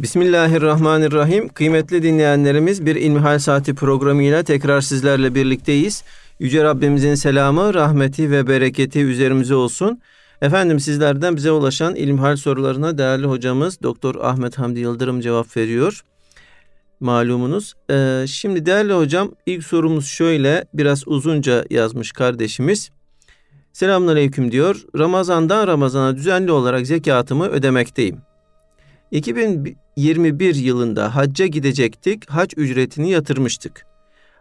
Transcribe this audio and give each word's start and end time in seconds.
Bismillahirrahmanirrahim. 0.00 1.48
Kıymetli 1.48 2.02
dinleyenlerimiz 2.02 2.86
bir 2.86 2.96
İlmihal 2.96 3.38
Saati 3.38 3.74
programıyla 3.74 4.42
tekrar 4.42 4.80
sizlerle 4.80 5.34
birlikteyiz. 5.34 6.04
Yüce 6.38 6.64
Rabbimizin 6.64 7.14
selamı, 7.14 7.74
rahmeti 7.74 8.30
ve 8.30 8.46
bereketi 8.46 9.00
üzerimize 9.00 9.54
olsun. 9.54 10.00
Efendim 10.42 10.80
sizlerden 10.80 11.36
bize 11.36 11.50
ulaşan 11.50 11.94
ilmihal 11.94 12.36
sorularına 12.36 12.98
değerli 12.98 13.26
hocamız 13.26 13.82
Doktor 13.82 14.14
Ahmet 14.14 14.58
Hamdi 14.58 14.80
Yıldırım 14.80 15.20
cevap 15.20 15.56
veriyor. 15.56 16.02
Malumunuz. 17.00 17.74
Ee, 17.90 18.24
şimdi 18.28 18.66
değerli 18.66 18.92
hocam 18.92 19.30
ilk 19.46 19.64
sorumuz 19.64 20.06
şöyle 20.06 20.64
biraz 20.74 21.08
uzunca 21.08 21.64
yazmış 21.70 22.12
kardeşimiz. 22.12 22.90
Selamünaleyküm 23.72 24.52
diyor. 24.52 24.82
Ramazandan 24.98 25.66
Ramazana 25.66 26.16
düzenli 26.16 26.52
olarak 26.52 26.86
zekatımı 26.86 27.46
ödemekteyim. 27.48 28.28
2021 29.10 30.54
yılında 30.54 31.16
hacca 31.16 31.46
gidecektik, 31.46 32.30
hac 32.30 32.52
ücretini 32.56 33.10
yatırmıştık. 33.10 33.86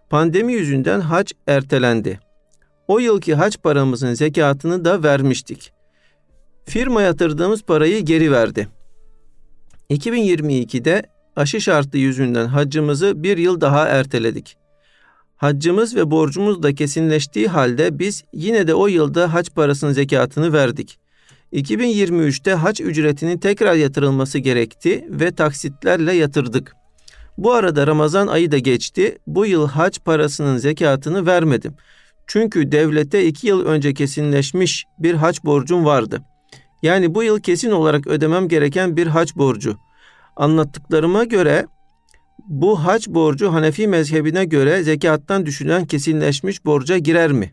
Pandemi 0.10 0.54
yüzünden 0.54 1.00
hac 1.00 1.32
ertelendi. 1.48 2.20
O 2.88 3.00
yılki 3.00 3.36
hac 3.36 3.58
paramızın 3.64 4.14
zekatını 4.14 4.86
da 4.86 5.04
vermiştik. 5.04 5.72
Firma 6.66 7.02
yatırdığımız 7.02 7.64
parayı 7.64 8.06
geri 8.06 8.32
verdi. 8.32 8.68
2022'de 9.90 11.04
aşı 11.36 11.62
şartı 11.62 11.98
yüzünden 11.98 12.46
haccımızı 12.46 13.24
bir 13.24 13.38
yıl 13.38 13.62
daha 13.62 13.88
erteledik. 13.88 14.58
Haccımız 15.36 15.96
ve 15.96 16.12
borcumuz 16.12 16.64
da 16.64 16.76
kesinleştiği 16.76 17.48
halde 17.48 18.00
biz 18.00 18.24
yine 18.34 18.68
de 18.68 18.74
o 18.74 18.88
yılda 18.88 19.34
hac 19.34 19.50
parasının 19.50 19.92
zekatını 19.92 20.54
verdik. 20.54 21.00
2023'te 21.54 22.54
hac 22.54 22.82
ücretinin 22.82 23.38
tekrar 23.38 23.76
yatırılması 23.76 24.40
gerekti 24.40 25.08
ve 25.10 25.32
taksitlerle 25.32 26.14
yatırdık. 26.14 26.74
Bu 27.38 27.54
arada 27.54 27.88
Ramazan 27.88 28.28
ayı 28.28 28.52
da 28.52 28.58
geçti. 28.58 29.18
Bu 29.28 29.46
yıl 29.46 29.68
hac 29.68 29.98
parasının 30.06 30.58
zekatını 30.58 31.26
vermedim. 31.26 31.76
Çünkü 32.28 32.72
devlete 32.72 33.26
iki 33.26 33.48
yıl 33.48 33.66
önce 33.66 33.94
kesinleşmiş 33.94 34.86
bir 35.00 35.14
hac 35.14 35.44
borcum 35.44 35.86
vardı. 35.86 36.22
Yani 36.84 37.16
bu 37.16 37.24
yıl 37.24 37.40
kesin 37.40 37.72
olarak 37.72 38.08
ödemem 38.08 38.48
gereken 38.48 38.98
bir 38.98 39.08
hac 39.08 39.36
borcu. 39.36 39.78
Anlattıklarıma 40.36 41.24
göre 41.24 41.66
bu 42.48 42.86
hac 42.86 43.08
borcu 43.08 43.54
Hanefi 43.54 43.88
mezhebine 43.88 44.46
göre 44.46 44.84
zekattan 44.84 45.46
düşünen 45.46 45.86
kesinleşmiş 45.86 46.66
borca 46.66 46.98
girer 46.98 47.32
mi? 47.32 47.52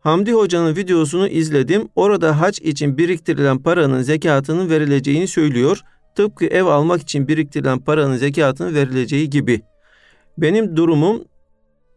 Hamdi 0.00 0.32
Hoca'nın 0.32 0.76
videosunu 0.76 1.28
izledim. 1.28 1.88
Orada 1.96 2.40
hac 2.40 2.58
için 2.60 2.98
biriktirilen 2.98 3.58
paranın 3.58 4.02
zekatının 4.02 4.70
verileceğini 4.70 5.28
söylüyor. 5.28 5.80
Tıpkı 6.14 6.44
ev 6.44 6.64
almak 6.64 7.02
için 7.02 7.28
biriktirilen 7.28 7.78
paranın 7.78 8.16
zekatının 8.16 8.74
verileceği 8.74 9.30
gibi. 9.30 9.60
Benim 10.38 10.76
durumum 10.76 11.24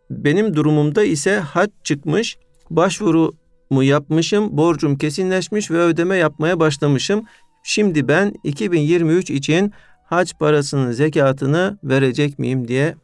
benim 0.09 0.55
durumumda 0.55 1.03
ise 1.03 1.39
hac 1.39 1.69
çıkmış, 1.83 2.37
başvurumu 2.69 3.83
yapmışım, 3.83 4.57
borcum 4.57 4.97
kesinleşmiş 4.97 5.71
ve 5.71 5.77
ödeme 5.77 6.15
yapmaya 6.15 6.59
başlamışım. 6.59 7.25
Şimdi 7.63 8.07
ben 8.07 8.33
2023 8.43 9.29
için 9.29 9.73
hac 10.05 10.31
parasının 10.39 10.91
zekatını 10.91 11.77
verecek 11.83 12.39
miyim 12.39 12.67
diye 12.67 12.95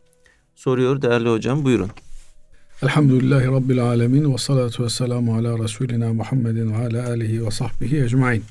soruyor 0.56 1.02
değerli 1.02 1.30
hocam. 1.30 1.66
Buyurun. 1.66 1.90
Elhamdülillahi 2.84 3.48
Rabbil 3.48 3.84
Alemin 3.84 4.34
ve 4.34 4.38
salatu 4.38 4.84
ve 4.84 4.90
selamu 4.90 5.36
ala 5.36 5.64
Resulina 5.64 6.14
Muhammedin 6.14 6.74
ve 6.74 6.78
ala 6.78 7.10
alihi 7.10 7.46
ve 7.46 7.52
sahbihi 7.52 8.04
ecmain. 8.04 8.44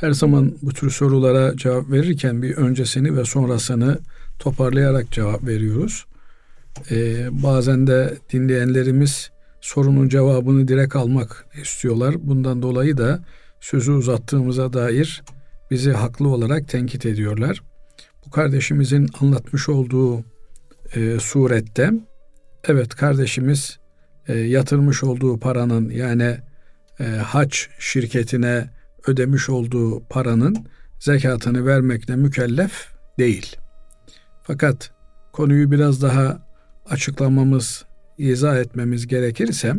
Her 0.00 0.10
zaman 0.10 0.54
bu 0.62 0.72
tür 0.72 0.90
sorulara 0.90 1.56
cevap 1.56 1.90
verirken 1.90 2.42
bir 2.42 2.56
öncesini 2.56 3.16
ve 3.16 3.24
sonrasını 3.24 3.98
toparlayarak 4.38 5.10
cevap 5.10 5.46
veriyoruz. 5.46 6.04
Ee, 6.90 7.26
bazen 7.30 7.86
de 7.86 8.18
dinleyenlerimiz 8.32 9.30
sorunun 9.60 10.08
cevabını 10.08 10.68
direkt 10.68 10.96
almak 10.96 11.46
istiyorlar. 11.62 12.14
Bundan 12.18 12.62
dolayı 12.62 12.96
da 12.96 13.24
sözü 13.60 13.92
uzattığımıza 13.92 14.72
dair 14.72 15.22
bizi 15.70 15.92
haklı 15.92 16.28
olarak 16.28 16.68
tenkit 16.68 17.06
ediyorlar. 17.06 17.62
Bu 18.26 18.30
kardeşimizin 18.30 19.08
anlatmış 19.20 19.68
olduğu 19.68 20.24
e, 20.94 21.18
surette 21.20 21.90
evet 22.68 22.94
kardeşimiz 22.94 23.78
e, 24.28 24.38
yatırmış 24.38 25.04
olduğu 25.04 25.38
paranın 25.38 25.90
yani 25.90 26.38
e, 27.00 27.04
haç 27.04 27.68
şirketine 27.78 28.70
ödemiş 29.06 29.48
olduğu 29.48 30.04
paranın 30.04 30.66
zekatını 31.00 31.66
vermekle 31.66 32.16
mükellef 32.16 32.88
değil. 33.18 33.56
Fakat 34.42 34.92
konuyu 35.32 35.70
biraz 35.70 36.02
daha 36.02 36.46
açıklamamız, 36.86 37.84
izah 38.18 38.56
etmemiz 38.56 39.06
gerekirse 39.06 39.74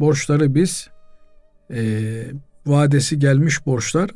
borçları 0.00 0.54
biz 0.54 0.88
e, 1.70 2.02
vadesi 2.66 3.18
gelmiş 3.18 3.66
borçlar, 3.66 4.10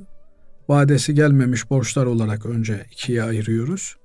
vadesi 0.68 1.14
gelmemiş 1.14 1.70
borçlar 1.70 2.06
olarak 2.06 2.46
önce 2.46 2.86
ikiye 2.92 3.22
ayırıyoruz. 3.22 3.96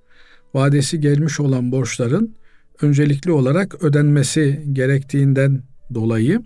Vadesi 0.54 1.00
gelmiş 1.00 1.40
olan 1.40 1.72
borçların 1.72 2.36
öncelikli 2.82 3.32
olarak 3.32 3.84
ödenmesi 3.84 4.64
gerektiğinden 4.74 5.64
dolayı 5.94 6.42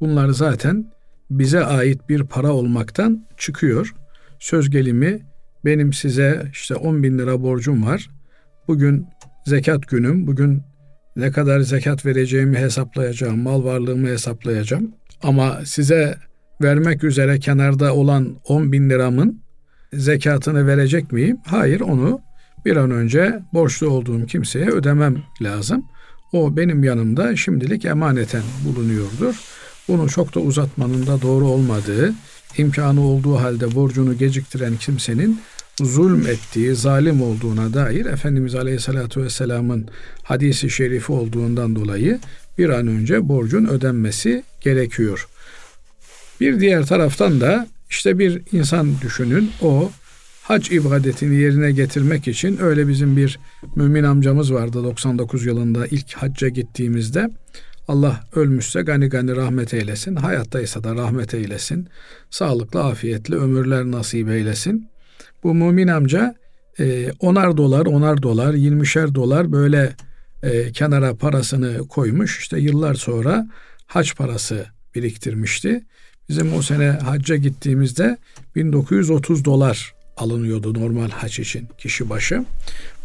bunlar 0.00 0.28
zaten 0.28 0.92
bize 1.30 1.64
ait 1.64 2.08
bir 2.08 2.24
para 2.24 2.52
olmaktan 2.52 3.26
çıkıyor. 3.36 3.94
Söz 4.38 4.70
gelimi 4.70 5.20
benim 5.64 5.92
size 5.92 6.46
işte 6.52 6.74
10 6.74 7.02
bin 7.02 7.18
lira 7.18 7.42
borcum 7.42 7.86
var. 7.86 8.10
Bugün 8.68 9.06
zekat 9.46 9.88
günüm. 9.88 10.26
Bugün 10.26 10.62
ne 11.16 11.30
kadar 11.30 11.60
zekat 11.60 12.06
vereceğimi 12.06 12.58
hesaplayacağım. 12.58 13.42
Mal 13.42 13.64
varlığımı 13.64 14.08
hesaplayacağım. 14.08 14.94
Ama 15.22 15.60
size 15.64 16.14
vermek 16.62 17.04
üzere 17.04 17.38
kenarda 17.38 17.94
olan 17.94 18.36
10 18.48 18.72
bin 18.72 18.90
liramın 18.90 19.42
zekatını 19.92 20.66
verecek 20.66 21.12
miyim? 21.12 21.36
Hayır 21.46 21.80
onu 21.80 22.20
bir 22.64 22.76
an 22.76 22.90
önce 22.90 23.42
borçlu 23.52 23.88
olduğum 23.88 24.26
kimseye 24.26 24.66
ödemem 24.66 25.22
lazım. 25.42 25.84
O 26.32 26.56
benim 26.56 26.84
yanımda 26.84 27.36
şimdilik 27.36 27.84
emaneten 27.84 28.42
bulunuyordur. 28.64 29.34
Bunu 29.88 30.08
çok 30.08 30.34
da 30.34 30.40
uzatmanın 30.40 31.06
da 31.06 31.22
doğru 31.22 31.46
olmadığı, 31.46 32.14
imkanı 32.58 33.00
olduğu 33.00 33.36
halde 33.36 33.74
borcunu 33.74 34.18
geciktiren 34.18 34.76
kimsenin 34.76 35.40
zulm 35.80 36.26
ettiği, 36.26 36.74
zalim 36.74 37.22
olduğuna 37.22 37.74
dair 37.74 38.06
Efendimiz 38.06 38.54
Aleyhisselatü 38.54 39.22
Vesselam'ın 39.22 39.88
hadisi 40.22 40.70
şerifi 40.70 41.12
olduğundan 41.12 41.76
dolayı 41.76 42.18
bir 42.58 42.68
an 42.68 42.86
önce 42.86 43.28
borcun 43.28 43.64
ödenmesi 43.64 44.42
gerekiyor. 44.60 45.28
Bir 46.40 46.60
diğer 46.60 46.86
taraftan 46.86 47.40
da 47.40 47.68
işte 47.90 48.18
bir 48.18 48.42
insan 48.52 49.00
düşünün 49.00 49.50
o 49.62 49.90
hac 50.50 50.72
ibadetini 50.72 51.34
yerine 51.34 51.72
getirmek 51.72 52.28
için 52.28 52.58
öyle 52.62 52.88
bizim 52.88 53.16
bir 53.16 53.38
mümin 53.76 54.04
amcamız 54.04 54.54
vardı 54.54 54.84
99 54.84 55.46
yılında 55.46 55.86
ilk 55.86 56.12
hacca 56.12 56.48
gittiğimizde. 56.48 57.30
Allah 57.88 58.20
ölmüşse 58.34 58.82
gani 58.82 59.08
gani 59.08 59.36
rahmet 59.36 59.74
eylesin. 59.74 60.16
Hayattaysa 60.16 60.84
da 60.84 60.94
rahmet 60.94 61.34
eylesin. 61.34 61.88
Sağlıklı, 62.30 62.84
afiyetli 62.84 63.36
ömürler 63.36 63.84
nasip 63.84 64.28
eylesin. 64.28 64.88
Bu 65.42 65.54
mümin 65.54 65.88
amca 65.88 66.34
e, 66.80 67.12
onar 67.20 67.56
dolar, 67.56 67.86
onar 67.86 68.22
dolar, 68.22 68.54
yirmişer 68.54 69.14
dolar 69.14 69.52
böyle 69.52 69.92
e, 70.42 70.72
kenara 70.72 71.14
parasını 71.14 71.88
koymuş. 71.88 72.38
İşte 72.38 72.58
yıllar 72.58 72.94
sonra 72.94 73.48
hac 73.86 74.14
parası 74.14 74.66
biriktirmişti. 74.94 75.84
Bizim 76.28 76.54
o 76.54 76.62
sene 76.62 76.90
hacca 76.90 77.36
gittiğimizde 77.36 78.18
1930 78.56 79.44
dolar 79.44 79.99
alınıyordu 80.22 80.74
normal 80.74 81.10
haç 81.10 81.38
için 81.38 81.68
kişi 81.78 82.10
başı. 82.10 82.44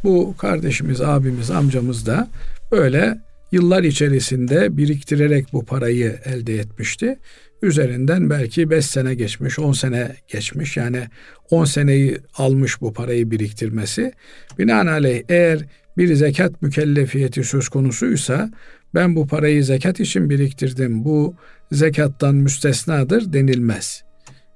Bu 0.03 0.35
kardeşimiz, 0.37 1.01
abimiz, 1.01 1.51
amcamız 1.51 2.05
da 2.05 2.27
böyle 2.71 3.17
yıllar 3.51 3.83
içerisinde 3.83 4.77
biriktirerek 4.77 5.53
bu 5.53 5.65
parayı 5.65 6.19
elde 6.25 6.59
etmişti. 6.59 7.19
Üzerinden 7.61 8.29
belki 8.29 8.69
5 8.69 8.85
sene 8.85 9.15
geçmiş, 9.15 9.59
10 9.59 9.73
sene 9.73 10.15
geçmiş. 10.27 10.77
Yani 10.77 11.07
10 11.49 11.65
seneyi 11.65 12.17
almış 12.37 12.81
bu 12.81 12.93
parayı 12.93 13.31
biriktirmesi. 13.31 14.13
Binaenaleyh 14.59 15.23
eğer 15.29 15.65
bir 15.97 16.15
zekat 16.15 16.61
mükellefiyeti 16.61 17.43
söz 17.43 17.69
konusuysa 17.69 18.51
ben 18.95 19.15
bu 19.15 19.27
parayı 19.27 19.63
zekat 19.63 19.99
için 19.99 20.29
biriktirdim. 20.29 21.05
Bu 21.05 21.35
zekattan 21.71 22.35
müstesnadır 22.35 23.33
denilmez. 23.33 24.03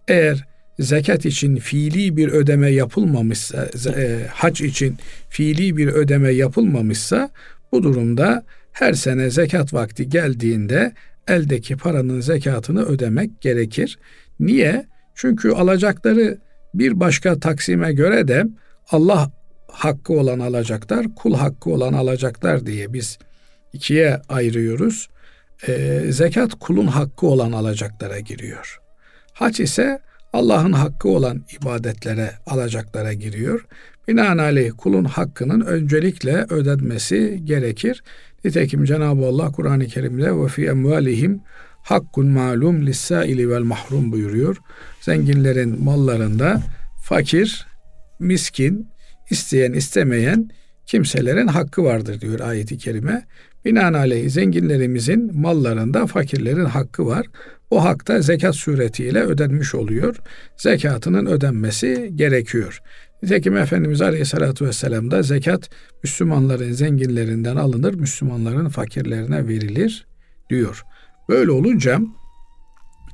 Eğer 0.08 0.49
zekat 0.80 1.26
için 1.26 1.56
fiili 1.56 2.18
bir 2.18 2.28
ödeme 2.28 2.70
yapılmamışsa, 2.70 3.70
e, 3.98 4.28
hac 4.34 4.62
için 4.62 4.98
fiili 5.30 5.78
bir 5.78 5.88
ödeme 5.88 6.32
yapılmamışsa 6.32 7.30
bu 7.72 7.84
durumda 7.84 8.44
her 8.72 8.94
sene 8.94 9.30
zekat 9.30 9.74
vakti 9.74 10.10
geldiğinde 10.10 10.94
eldeki 11.28 11.78
paranın 11.78 12.22
zekatını 12.22 12.86
ödemek 12.86 13.42
gerekir. 13.42 14.00
Niye? 14.40 14.86
Çünkü 15.16 15.52
alacakları 15.52 16.38
bir 16.74 17.00
başka 17.00 17.40
taksime 17.40 17.94
göre 17.94 18.28
de 18.28 18.46
Allah 18.92 19.32
hakkı 19.68 20.14
olan 20.14 20.40
alacaklar, 20.40 21.16
kul 21.16 21.36
hakkı 21.36 21.70
olan 21.70 21.94
alacaklar 21.94 22.66
diye 22.66 22.94
biz 22.94 23.18
ikiye 23.74 24.22
ayırıyoruz. 24.30 25.10
E, 25.68 26.02
zekat 26.10 26.54
kulun 26.60 26.88
hakkı 26.88 27.28
olan 27.28 27.52
alacaklara 27.52 28.20
giriyor. 28.20 28.80
Hac 29.34 29.60
ise 29.60 30.00
Allah'ın 30.34 30.72
hakkı 30.72 31.10
olan 31.10 31.46
ibadetlere, 31.62 32.32
alacaklara 32.46 33.14
giriyor. 33.14 33.66
Binaenaleyh 34.08 34.72
kulun 34.78 35.04
hakkının 35.04 35.62
öncelikle 35.62 36.46
ödenmesi 36.50 37.42
gerekir. 37.44 38.04
Nitekim 38.46 38.86
Cenab-ı 38.86 39.26
Allah 39.26 39.52
Kur'an-ı 39.52 39.88
Kerim'de 39.88 40.38
ve 40.38 40.48
fi 40.48 40.66
emvalihim 40.66 41.42
hakkun 41.84 42.28
malum 42.28 42.86
lissaili 42.86 43.50
vel 43.50 43.62
mahrum 43.62 44.12
buyuruyor. 44.12 44.58
Zenginlerin 45.02 45.84
mallarında 45.84 46.62
fakir, 47.04 47.68
miskin, 48.20 48.88
isteyen 49.30 49.74
istemeyen 49.74 50.50
kimselerin 50.86 51.48
hakkı 51.48 51.84
vardır 51.84 52.22
diyor 52.22 52.40
ayeti 52.40 52.78
kerime. 52.78 53.26
Binaenaleyh 53.66 54.30
zenginlerimizin 54.30 55.40
mallarında 55.40 56.08
fakirlerin 56.08 56.66
hakkı 56.66 57.06
var. 57.06 57.26
O 57.72 57.84
hak 57.84 58.08
da 58.08 58.22
zekat 58.22 58.56
suretiyle 58.56 59.20
ödenmiş 59.20 59.76
oluyor. 59.76 60.16
Zekatının 60.58 61.26
ödenmesi 61.26 62.12
gerekiyor. 62.16 62.82
Nitekim 63.24 63.58
Efendimiz 63.58 64.02
Aleyhisselatü 64.02 64.66
Vesselam 64.66 65.12
da 65.12 65.22
zekat 65.22 65.70
Müslümanların 66.04 66.72
zenginlerinden 66.72 67.56
alınır, 67.56 67.94
Müslümanların 67.94 68.70
fakirlerine 68.70 69.48
verilir 69.48 70.08
diyor. 70.50 70.84
Böyle 71.30 71.52
olunca 71.52 72.00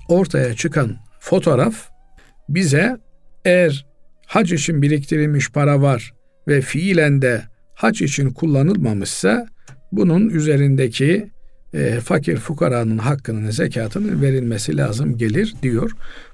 ortaya 0.10 0.54
çıkan 0.54 0.96
fotoğraf 1.20 1.90
bize 2.50 2.98
eğer 3.46 3.86
hac 4.28 4.52
için 4.52 4.82
biriktirilmiş 4.82 5.52
para 5.52 5.82
var 5.82 6.14
ve 6.48 6.62
fiilen 6.62 7.22
de 7.22 7.42
hac 7.74 8.02
için 8.02 8.30
kullanılmamışsa 8.30 9.48
bunun 9.92 10.30
üzerindeki 10.30 11.35
e, 11.76 12.00
fakir 12.00 12.38
fukaranın 12.38 12.98
hakkının 12.98 13.50
zekatının 13.50 14.22
verilmesi 14.22 14.78
lazım 14.78 15.18
gelir 15.18 15.56
diyor. 15.64 15.92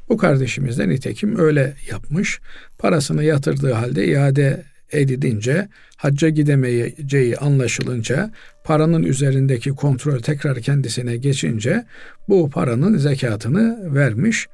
Bu 0.10 0.18
kardeşimiz 0.18 0.78
de 0.78 0.90
nitekim 0.90 1.40
öyle 1.40 1.74
yapmış. 1.92 2.40
Parasını 2.78 3.24
yatırdığı 3.24 3.72
halde 3.72 4.08
iade 4.08 4.64
edilince, 4.92 5.68
hacca 5.98 6.30
gidemeyeceği 6.30 7.38
anlaşılınca, 7.38 8.32
paranın 8.64 9.04
üzerindeki 9.04 9.70
kontrol 9.70 10.20
tekrar 10.20 10.60
kendisine 10.60 11.18
geçince 11.18 11.86
bu 12.30 12.50
paranın 12.50 12.98
zekatını 12.98 13.96
vermiş. 13.96 14.48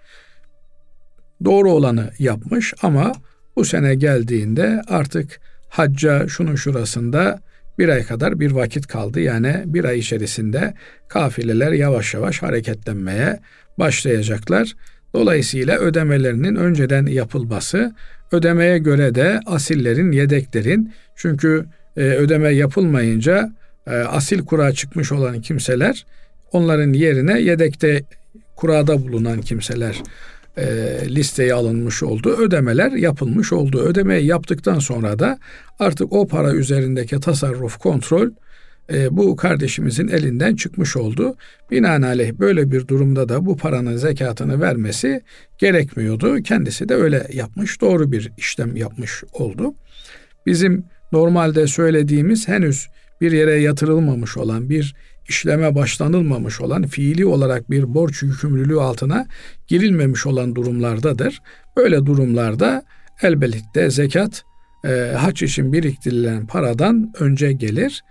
Doğru 1.46 1.72
olanı 1.72 2.12
yapmış 2.20 2.74
ama 2.82 3.12
bu 3.56 3.66
sene 3.66 3.96
geldiğinde 3.96 4.82
artık 4.88 5.40
hacca 5.70 6.28
şunun 6.28 6.56
şurasında 6.56 7.40
bir 7.80 7.90
ay 7.90 8.04
kadar 8.04 8.40
bir 8.40 8.52
vakit 8.52 8.88
kaldı. 8.88 9.20
Yani 9.20 9.64
bir 9.66 9.86
ay 9.86 10.00
içerisinde 10.00 10.74
kafileler 11.08 11.72
yavaş 11.72 12.14
yavaş 12.14 12.42
hareketlenmeye 12.42 13.40
başlayacaklar. 13.80 14.76
Dolayısıyla 15.14 15.78
ödemelerinin 15.78 16.56
önceden 16.56 17.06
yapılması, 17.06 17.96
ödemeye 18.32 18.78
göre 18.78 19.16
de 19.16 19.40
asillerin, 19.46 20.12
yedeklerin 20.12 20.94
çünkü 21.16 21.66
e, 21.98 22.02
ödeme 22.02 22.50
yapılmayınca 22.50 23.52
e, 23.88 23.92
asil 23.92 24.40
kura 24.40 24.72
çıkmış 24.72 25.12
olan 25.12 25.42
kimseler 25.42 26.06
onların 26.52 26.94
yerine 26.94 27.42
yedekte 27.42 28.04
kurada 28.56 29.04
bulunan 29.04 29.42
kimseler 29.42 30.04
e, 30.58 30.66
listeye 31.08 31.54
alınmış 31.54 32.04
oldu. 32.04 32.30
Ödemeler 32.30 32.92
yapılmış 32.92 33.54
oldu. 33.54 33.80
Ödemeyi 33.80 34.26
yaptıktan 34.26 34.80
sonra 34.80 35.20
da 35.20 35.40
artık 35.80 36.14
o 36.14 36.28
para 36.28 36.54
üzerindeki 36.54 37.20
tasarruf 37.20 37.78
kontrol 37.78 38.30
e, 38.94 39.18
bu 39.18 39.36
kardeşimizin 39.36 40.08
elinden 40.08 40.56
çıkmış 40.56 40.98
oldu. 40.98 41.36
Binaenaleyh 41.72 42.34
böyle 42.34 42.72
bir 42.72 42.88
durumda 42.88 43.30
da 43.30 43.46
bu 43.46 43.58
paranın 43.58 43.98
zekatını 43.98 44.62
vermesi 44.62 45.22
gerekmiyordu. 45.58 46.44
Kendisi 46.44 46.90
de 46.90 46.96
öyle 46.96 47.28
yapmış, 47.34 47.82
doğru 47.82 48.12
bir 48.12 48.32
işlem 48.38 48.76
yapmış 48.76 49.24
oldu. 49.34 49.74
Bizim 50.46 50.86
normalde 51.12 51.68
söylediğimiz 51.68 52.48
henüz 52.48 52.88
bir 53.22 53.32
yere 53.32 53.56
yatırılmamış 53.62 54.38
olan 54.38 54.70
bir 54.70 54.96
işleme 55.30 55.76
başlanılmamış 55.76 56.62
olan 56.62 56.84
fiili 56.84 57.26
olarak 57.26 57.72
bir 57.72 57.94
borç 57.94 58.24
yükümlülüğü 58.24 58.80
altına 58.80 59.28
girilmemiş 59.68 60.26
olan 60.26 60.56
durumlardadır. 60.56 61.42
Böyle 61.78 62.06
durumlarda 62.06 62.84
elbette 63.22 63.90
zekat 63.90 64.44
e, 64.86 64.90
haç 65.18 65.44
için 65.44 65.74
biriktirilen 65.74 66.48
paradan 66.48 67.14
önce 67.20 67.54
gelir. 67.54 68.04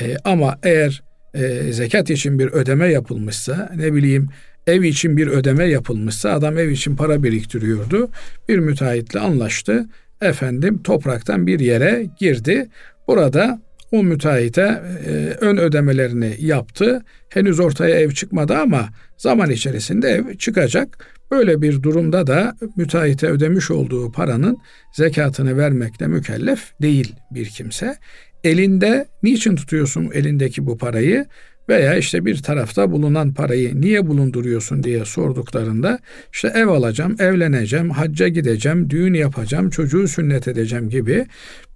E, 0.00 0.16
ama 0.24 0.58
eğer 0.62 1.02
e, 1.34 1.72
zekat 1.72 2.10
için 2.10 2.38
bir 2.38 2.46
ödeme 2.46 2.88
yapılmışsa 2.88 3.70
ne 3.76 3.94
bileyim 3.94 4.28
ev 4.66 4.82
için 4.82 5.16
bir 5.16 5.26
ödeme 5.26 5.64
yapılmışsa 5.64 6.30
adam 6.30 6.58
ev 6.58 6.68
için 6.68 6.96
para 6.96 7.22
biriktiriyordu. 7.22 8.10
Bir 8.48 8.58
müteahhitle 8.58 9.20
anlaştı. 9.20 9.86
Efendim 10.20 10.82
topraktan 10.82 11.46
bir 11.46 11.60
yere 11.60 12.06
girdi. 12.18 12.68
Burada 13.08 13.62
o 13.92 14.02
müteahhite 14.02 14.82
e, 15.06 15.10
ön 15.40 15.56
ödemelerini 15.56 16.36
yaptı. 16.38 17.02
Henüz 17.28 17.60
ortaya 17.60 18.00
ev 18.00 18.10
çıkmadı 18.10 18.54
ama 18.54 18.88
zaman 19.16 19.50
içerisinde 19.50 20.08
ev 20.08 20.34
çıkacak. 20.34 21.06
Böyle 21.30 21.62
bir 21.62 21.82
durumda 21.82 22.26
da 22.26 22.56
müteahhite 22.76 23.26
ödemiş 23.26 23.70
olduğu 23.70 24.12
paranın 24.12 24.58
zekatını 24.92 25.58
vermekle 25.58 26.06
mükellef 26.06 26.72
değil 26.82 27.14
bir 27.30 27.46
kimse. 27.46 27.96
Elinde 28.44 29.08
niçin 29.22 29.56
tutuyorsun 29.56 30.10
elindeki 30.14 30.66
bu 30.66 30.78
parayı? 30.78 31.26
Veya 31.70 31.96
işte 31.96 32.24
bir 32.24 32.42
tarafta 32.42 32.92
bulunan 32.92 33.34
parayı 33.34 33.80
niye 33.80 34.06
bulunduruyorsun 34.06 34.82
diye 34.82 35.04
sorduklarında 35.04 35.98
işte 36.32 36.48
ev 36.48 36.68
alacağım, 36.68 37.16
evleneceğim, 37.18 37.90
hacca 37.90 38.28
gideceğim, 38.28 38.90
düğün 38.90 39.14
yapacağım, 39.14 39.70
çocuğu 39.70 40.08
sünnet 40.08 40.48
edeceğim 40.48 40.88
gibi 40.88 41.26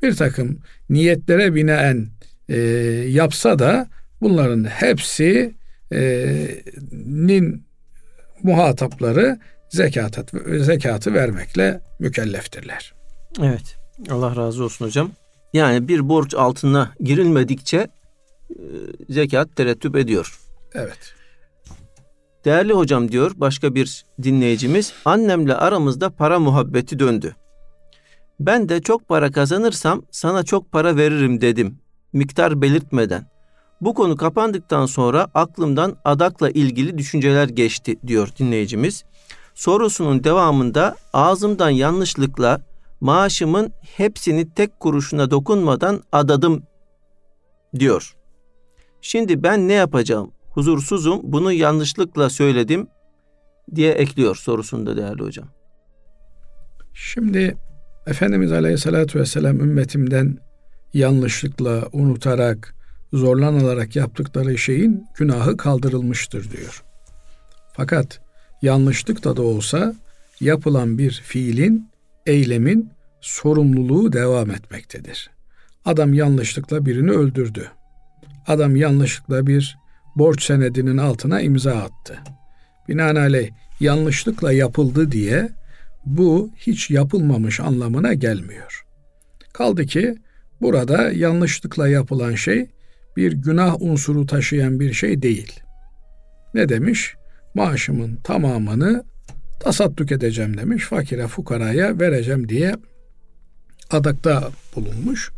bir 0.02 0.14
takım 0.14 0.58
niyetlere 0.91 1.55
binaen 1.55 2.06
e, 2.49 2.58
yapsa 3.08 3.58
da 3.58 3.88
bunların 4.20 4.64
hepsinin 4.64 5.55
e, 7.29 7.43
muhatapları 8.43 9.38
zekat, 9.69 10.32
zekatı 10.58 11.14
vermekle 11.14 11.81
mükelleftirler. 11.99 12.94
Evet. 13.43 13.76
Allah 14.11 14.37
razı 14.37 14.64
olsun 14.64 14.87
hocam. 14.87 15.11
Yani 15.52 15.88
bir 15.88 16.08
borç 16.08 16.35
altına 16.35 16.92
girilmedikçe 17.00 17.88
zekat 19.09 19.57
terettüp 19.57 19.97
ediyor. 19.97 20.39
Evet. 20.75 21.15
Değerli 22.45 22.73
hocam 22.73 23.13
diyor 23.13 23.33
başka 23.37 23.75
bir 23.75 24.05
dinleyicimiz, 24.23 24.93
annemle 25.05 25.55
aramızda 25.55 26.11
para 26.11 26.39
muhabbeti 26.39 26.99
döndü. 26.99 27.37
Ben 28.41 28.69
de 28.69 28.83
çok 28.83 29.09
para 29.09 29.31
kazanırsam 29.31 30.03
sana 30.11 30.43
çok 30.43 30.73
para 30.73 30.97
veririm 30.97 31.41
dedim. 31.41 31.79
Miktar 32.13 32.63
belirtmeden. 32.63 33.27
Bu 33.81 33.95
konu 33.95 34.17
kapandıktan 34.17 34.87
sonra 34.87 35.29
aklımdan 35.35 35.97
adakla 36.05 36.51
ilgili 36.51 36.99
düşünceler 36.99 37.49
geçti 37.49 37.97
diyor 38.07 38.29
dinleyicimiz. 38.39 39.05
Sorusunun 39.55 40.25
devamında 40.25 40.97
ağzımdan 41.13 41.71
yanlışlıkla 41.71 42.61
maaşımın 43.01 43.73
hepsini 43.97 44.55
tek 44.55 44.81
kuruşuna 44.81 45.31
dokunmadan 45.31 46.03
adadım 46.13 46.63
diyor. 47.79 48.17
Şimdi 49.04 49.42
ben 49.42 49.68
ne 49.68 49.73
yapacağım? 49.73 50.30
Huzursuzum. 50.50 51.20
Bunu 51.23 51.52
yanlışlıkla 51.52 52.30
söyledim 52.30 52.87
diye 53.75 53.92
ekliyor 53.92 54.37
sorusunda 54.37 54.96
değerli 54.96 55.23
hocam. 55.23 55.49
Şimdi 56.94 57.56
Efendimiz 58.06 58.52
Aleyhisselatü 58.52 59.20
Vesselam 59.20 59.61
ümmetimden 59.61 60.38
yanlışlıkla, 60.94 61.88
unutarak, 61.92 62.75
zorlanarak 63.12 63.96
yaptıkları 63.96 64.58
şeyin 64.58 65.06
günahı 65.18 65.56
kaldırılmıştır 65.56 66.50
diyor. 66.50 66.84
Fakat 67.73 68.20
yanlışlıkla 68.62 69.37
da 69.37 69.42
olsa 69.42 69.94
yapılan 70.40 70.99
bir 70.99 71.23
fiilin, 71.25 71.90
eylemin 72.26 72.90
sorumluluğu 73.20 74.12
devam 74.12 74.50
etmektedir. 74.50 75.30
Adam 75.84 76.14
yanlışlıkla 76.14 76.87
birini 76.87 77.11
öldürdü. 77.11 77.70
Adam 78.47 78.77
yanlışlıkla 78.77 79.47
bir 79.47 79.79
borç 80.17 80.45
senedinin 80.45 80.97
altına 80.97 81.41
imza 81.41 81.73
attı. 81.73 82.19
Binaenaleyh 82.89 83.51
yanlışlıkla 83.81 84.53
yapıldı 84.53 85.13
diye 85.13 85.49
bu 86.07 86.51
hiç 86.57 86.91
yapılmamış 86.91 87.61
anlamına 87.61 88.15
gelmiyor. 88.15 88.85
Kaldı 89.53 89.87
ki 89.87 90.15
burada 90.61 91.13
yanlışlıkla 91.13 91.89
yapılan 91.89 92.35
şey 92.35 92.67
bir 93.17 93.33
günah 93.33 93.77
unsuru 93.81 94.27
taşıyan 94.27 94.81
bir 94.81 94.93
şey 94.93 95.23
değil. 95.23 95.61
Ne 96.55 96.69
demiş? 96.69 97.15
Maaşımın 97.55 98.17
tamamını 98.17 99.05
tasadduk 99.61 100.13
edeceğim 100.13 100.57
demiş. 100.57 100.85
Fakire 100.85 101.27
fukaraya 101.27 102.01
vereceğim 102.01 102.49
diye 102.49 102.77
adakta 103.91 104.51
bulunmuş. 104.77 105.31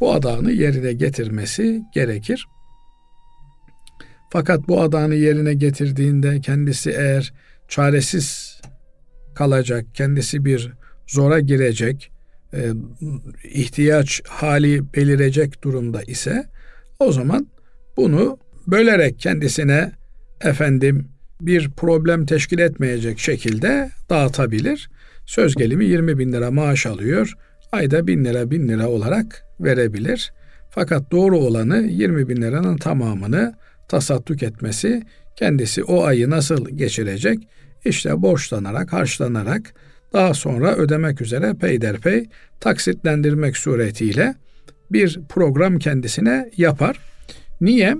Bu 0.00 0.12
adağını 0.12 0.52
yerine 0.52 0.92
getirmesi 0.92 1.82
gerekir. 1.94 2.46
Fakat 4.30 4.68
bu 4.68 4.80
adağını 4.80 5.14
yerine 5.14 5.54
getirdiğinde 5.54 6.40
kendisi 6.40 6.90
eğer 6.90 7.32
çaresiz 7.68 8.60
kalacak, 9.34 9.86
kendisi 9.94 10.44
bir 10.44 10.72
zora 11.06 11.40
girecek, 11.40 12.10
e, 12.54 12.70
ihtiyaç 13.44 14.22
hali 14.28 14.94
belirecek 14.94 15.64
durumda 15.64 16.02
ise 16.02 16.46
o 16.98 17.12
zaman 17.12 17.46
bunu 17.96 18.38
bölerek 18.66 19.18
kendisine 19.18 19.92
efendim 20.40 21.08
bir 21.40 21.70
problem 21.70 22.26
teşkil 22.26 22.58
etmeyecek 22.58 23.18
şekilde 23.18 23.90
dağıtabilir. 24.10 24.90
Söz 25.26 25.54
gelimi 25.54 25.84
20 25.84 26.18
bin 26.18 26.32
lira 26.32 26.50
maaş 26.50 26.86
alıyor. 26.86 27.34
Ayda 27.72 28.06
bin 28.06 28.24
lira 28.24 28.50
bin 28.50 28.68
lira 28.68 28.88
olarak 28.88 29.44
verebilir. 29.60 30.32
Fakat 30.70 31.10
doğru 31.10 31.38
olanı 31.38 31.82
20 31.82 32.28
bin 32.28 32.42
liranın 32.42 32.76
tamamını 32.76 33.54
tasadduk 33.88 34.42
etmesi, 34.42 35.02
kendisi 35.36 35.84
o 35.84 36.04
ayı 36.04 36.30
nasıl 36.30 36.68
geçirecek? 36.68 37.48
İşte 37.84 38.22
borçlanarak, 38.22 38.92
harçlanarak 38.92 39.74
daha 40.12 40.34
sonra 40.34 40.76
ödemek 40.76 41.20
üzere 41.20 41.54
peyderpey 41.54 42.28
taksitlendirmek 42.60 43.56
suretiyle 43.56 44.34
bir 44.92 45.20
program 45.28 45.78
kendisine 45.78 46.50
yapar. 46.56 47.00
Niye? 47.60 47.96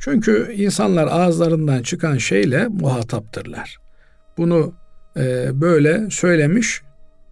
Çünkü 0.00 0.52
insanlar 0.56 1.06
ağızlarından 1.06 1.82
çıkan 1.82 2.18
şeyle 2.18 2.68
muhataptırlar. 2.68 3.78
Bunu 4.36 4.74
e, 5.16 5.48
böyle 5.60 6.10
söylemiş, 6.10 6.82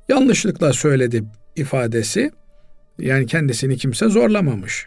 yanlışlıkla 0.09 0.73
söyledi 0.73 1.25
ifadesi. 1.59 2.31
Yani 2.99 3.27
kendisini 3.27 3.77
kimse 3.77 4.09
zorlamamış. 4.09 4.87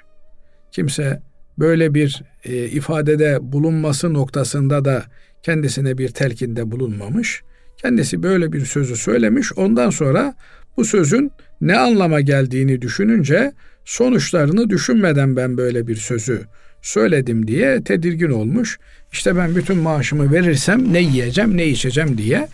Kimse 0.71 1.21
böyle 1.59 1.93
bir 1.93 2.23
e, 2.43 2.65
ifadede 2.65 3.37
bulunması 3.41 4.13
noktasında 4.13 4.85
da 4.85 5.03
kendisine 5.43 5.97
bir 5.97 6.09
telkinde 6.09 6.71
bulunmamış. 6.71 7.41
Kendisi 7.77 8.23
böyle 8.23 8.51
bir 8.51 8.65
sözü 8.65 8.95
söylemiş. 8.95 9.53
Ondan 9.53 9.89
sonra 9.89 10.35
bu 10.77 10.85
sözün 10.85 11.31
ne 11.61 11.77
anlama 11.77 12.21
geldiğini 12.21 12.81
düşününce 12.81 13.51
sonuçlarını 13.85 14.69
düşünmeden 14.69 15.35
ben 15.35 15.57
böyle 15.57 15.87
bir 15.87 15.95
sözü 15.95 16.41
söyledim 16.81 17.47
diye 17.47 17.83
tedirgin 17.83 18.29
olmuş. 18.29 18.79
İşte 19.11 19.35
ben 19.35 19.55
bütün 19.55 19.77
maaşımı 19.77 20.31
verirsem 20.31 20.93
ne 20.93 21.01
yiyeceğim 21.01 21.57
ne 21.57 21.67
içeceğim 21.67 22.17
diye 22.17 22.47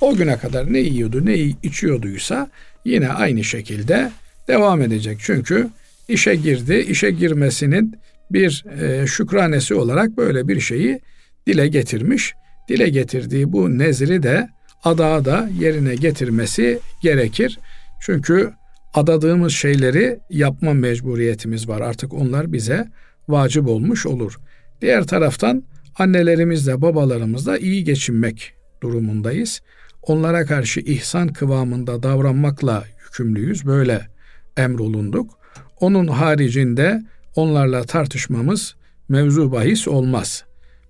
o 0.00 0.16
güne 0.16 0.38
kadar 0.38 0.72
ne 0.72 0.78
yiyordu 0.78 1.26
ne 1.26 1.34
içiyorduysa 1.38 2.50
yine 2.84 3.08
aynı 3.08 3.44
şekilde 3.44 4.10
devam 4.48 4.82
edecek. 4.82 5.18
Çünkü 5.20 5.68
işe 6.08 6.34
girdi, 6.34 6.86
işe 6.88 7.10
girmesinin 7.10 7.94
bir 8.30 8.64
e, 8.80 9.06
şükranesi 9.06 9.74
olarak 9.74 10.16
böyle 10.16 10.48
bir 10.48 10.60
şeyi 10.60 11.00
dile 11.46 11.68
getirmiş. 11.68 12.34
Dile 12.68 12.88
getirdiği 12.88 13.52
bu 13.52 13.78
nezri 13.78 14.22
de 14.22 14.48
adağı 14.84 15.24
da 15.24 15.48
yerine 15.60 15.94
getirmesi 15.94 16.78
gerekir. 17.02 17.58
Çünkü 18.00 18.52
adadığımız 18.94 19.52
şeyleri 19.52 20.18
yapma 20.30 20.74
mecburiyetimiz 20.74 21.68
var. 21.68 21.80
Artık 21.80 22.14
onlar 22.14 22.52
bize 22.52 22.88
vacip 23.28 23.66
olmuş 23.66 24.06
olur. 24.06 24.38
Diğer 24.80 25.06
taraftan 25.06 25.64
annelerimizle 25.98 26.82
babalarımızla 26.82 27.58
iyi 27.58 27.84
geçinmek 27.84 28.54
durumundayız. 28.82 29.60
Onlara 30.06 30.46
karşı 30.46 30.80
ihsan 30.80 31.28
kıvamında 31.28 32.02
davranmakla 32.02 32.84
yükümlüyüz. 33.04 33.66
Böyle 33.66 34.08
emrolunduk. 34.56 35.38
Onun 35.80 36.06
haricinde 36.06 37.02
onlarla 37.36 37.82
tartışmamız 37.82 38.74
mevzu 39.08 39.52
bahis 39.52 39.88
olmaz. 39.88 40.44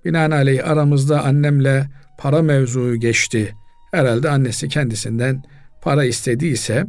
Binaenaleyh 0.05 0.69
aramızda 0.69 1.25
annemle 1.25 1.87
para 2.19 2.43
mevzuu 2.43 2.97
geçti. 2.97 3.55
Herhalde 3.93 4.31
annesi 4.31 4.69
kendisinden 4.69 5.43
para 5.83 6.05
istediyse 6.05 6.87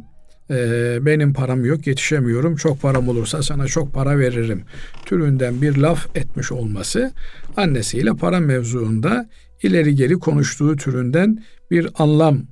e, 0.50 0.98
benim 1.00 1.32
param 1.32 1.64
yok 1.64 1.86
yetişemiyorum 1.86 2.56
çok 2.56 2.82
param 2.82 3.08
olursa 3.08 3.42
sana 3.42 3.66
çok 3.66 3.94
para 3.94 4.18
veririm 4.18 4.62
türünden 5.04 5.62
bir 5.62 5.76
laf 5.76 6.16
etmiş 6.16 6.52
olması 6.52 7.12
annesiyle 7.56 8.10
para 8.14 8.40
mevzuunda 8.40 9.28
ileri 9.62 9.94
geri 9.94 10.14
konuştuğu 10.14 10.76
türünden 10.76 11.44
bir 11.70 11.88
anlam 11.94 12.42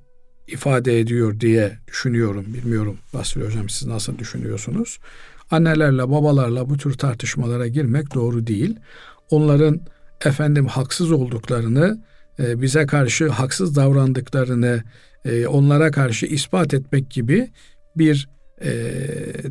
ifade 0.46 1.00
ediyor 1.00 1.40
diye 1.40 1.78
düşünüyorum. 1.88 2.46
Bilmiyorum 2.54 2.98
Basri 3.14 3.46
Hocam 3.46 3.68
siz 3.68 3.88
nasıl 3.88 4.18
düşünüyorsunuz? 4.18 4.98
Annelerle 5.50 6.10
babalarla 6.10 6.70
bu 6.70 6.76
tür 6.76 6.94
tartışmalara 6.94 7.66
girmek 7.66 8.14
doğru 8.14 8.46
değil. 8.46 8.76
Onların 9.30 9.80
efendim 10.24 10.66
haksız 10.66 11.12
olduklarını, 11.12 12.04
e, 12.38 12.62
bize 12.62 12.86
karşı 12.86 13.28
haksız 13.28 13.76
davrandıklarını 13.76 14.82
e, 15.24 15.46
onlara 15.46 15.90
karşı 15.90 16.26
ispat 16.26 16.74
etmek 16.74 17.10
gibi 17.10 17.50
bir 17.96 18.28
e, 18.62 18.72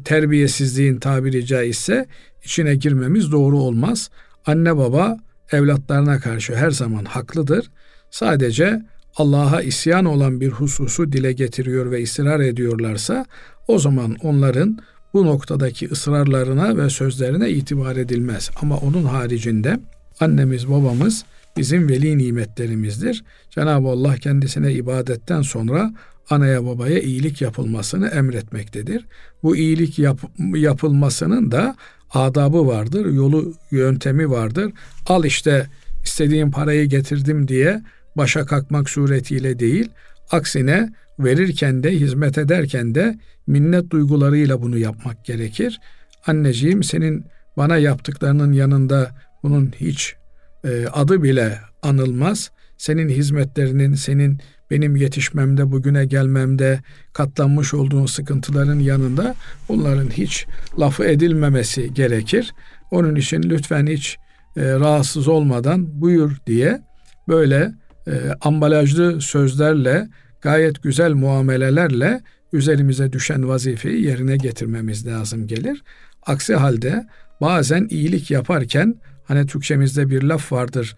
terbiyesizliğin 0.05 1.00
tabiri 1.00 1.46
caizse 1.46 2.05
içine 2.43 2.75
girmemiz 2.75 3.32
doğru 3.32 3.58
olmaz. 3.58 4.10
Anne 4.46 4.77
baba 4.77 5.17
evlatlarına 5.51 6.20
karşı 6.20 6.55
her 6.55 6.72
zaman 6.72 7.05
haklıdır. 7.05 7.72
Sadece 8.12 8.82
Allah'a 9.15 9.62
isyan 9.62 10.05
olan 10.05 10.41
bir 10.41 10.50
hususu 10.50 11.12
dile 11.12 11.34
getiriyor 11.34 11.91
ve 11.91 12.03
ısrar 12.03 12.39
ediyorlarsa 12.39 13.25
o 13.67 13.79
zaman 13.79 14.15
onların 14.24 14.77
bu 15.13 15.25
noktadaki 15.25 15.89
ısrarlarına 15.89 16.77
ve 16.77 16.89
sözlerine 16.89 17.50
itibar 17.50 17.96
edilmez. 17.96 18.50
Ama 18.62 18.77
onun 18.77 19.03
haricinde 19.03 19.79
annemiz 20.20 20.70
babamız 20.70 21.25
bizim 21.58 21.89
veli 21.89 22.17
nimetlerimizdir. 22.17 23.24
Cenab-ı 23.50 23.88
Allah 23.88 24.15
kendisine 24.15 24.74
ibadetten 24.74 25.41
sonra 25.41 25.93
anaya 26.29 26.65
babaya 26.65 27.00
iyilik 27.00 27.41
yapılmasını 27.41 28.08
emretmektedir. 28.08 29.05
Bu 29.43 29.55
iyilik 29.55 30.00
yap, 30.00 30.20
yapılmasının 30.55 31.51
da 31.51 31.75
adabı 32.13 32.67
vardır, 32.67 33.05
yolu 33.05 33.53
yöntemi 33.72 34.29
vardır. 34.29 34.72
Al 35.08 35.25
işte 35.25 35.67
istediğim 36.03 36.51
parayı 36.51 36.86
getirdim 36.86 37.48
diye 37.48 37.82
başa 38.17 38.46
kalkmak 38.46 38.89
suretiyle 38.89 39.60
değil, 39.60 39.89
aksine 40.32 40.89
verirken 41.20 41.84
de 41.84 41.91
hizmet 41.91 42.38
ederken 42.38 42.96
de 42.96 43.17
minnet 43.48 43.89
duygularıyla 43.89 44.62
bunu 44.62 44.77
yapmak 44.77 45.25
gerekir. 45.25 45.79
Anneciğim 46.27 46.84
senin 46.84 47.25
bana 47.58 47.77
yaptıklarının 47.77 48.51
yanında 48.51 49.12
bunun 49.43 49.74
hiç 49.79 50.15
e, 50.63 50.88
adı 50.88 51.24
bile 51.24 51.60
anılmaz. 51.82 52.51
Senin 52.77 53.10
hizmetlerinin, 53.10 53.93
senin 53.93 54.39
benim 54.72 54.96
yetişmemde, 54.96 55.72
bugüne 55.72 56.05
gelmemde 56.05 56.79
katlanmış 57.13 57.74
olduğun 57.74 58.05
sıkıntıların 58.05 58.79
yanında 58.79 59.36
bunların 59.70 60.10
hiç 60.10 60.46
lafı 60.79 61.05
edilmemesi 61.05 61.93
gerekir. 61.93 62.53
Onun 62.91 63.15
için 63.15 63.43
lütfen 63.43 63.88
hiç 63.88 64.17
e, 64.58 64.62
rahatsız 64.74 65.27
olmadan 65.27 66.01
buyur 66.01 66.38
diye 66.48 66.82
böyle 67.27 67.72
e, 68.07 68.12
ambalajlı 68.41 69.22
sözlerle, 69.22 70.10
gayet 70.41 70.83
güzel 70.83 71.13
muamelelerle 71.13 72.22
üzerimize 72.53 73.13
düşen 73.13 73.48
vazifeyi 73.48 74.05
yerine 74.05 74.38
getirmemiz 74.38 75.07
lazım 75.07 75.48
gelir. 75.48 75.83
Aksi 76.25 76.55
halde 76.55 77.07
bazen 77.41 77.88
iyilik 77.89 78.31
yaparken 78.31 78.95
hani 79.24 79.48
Türkçemizde 79.48 80.10
bir 80.10 80.24
laf 80.24 80.51
vardır 80.51 80.95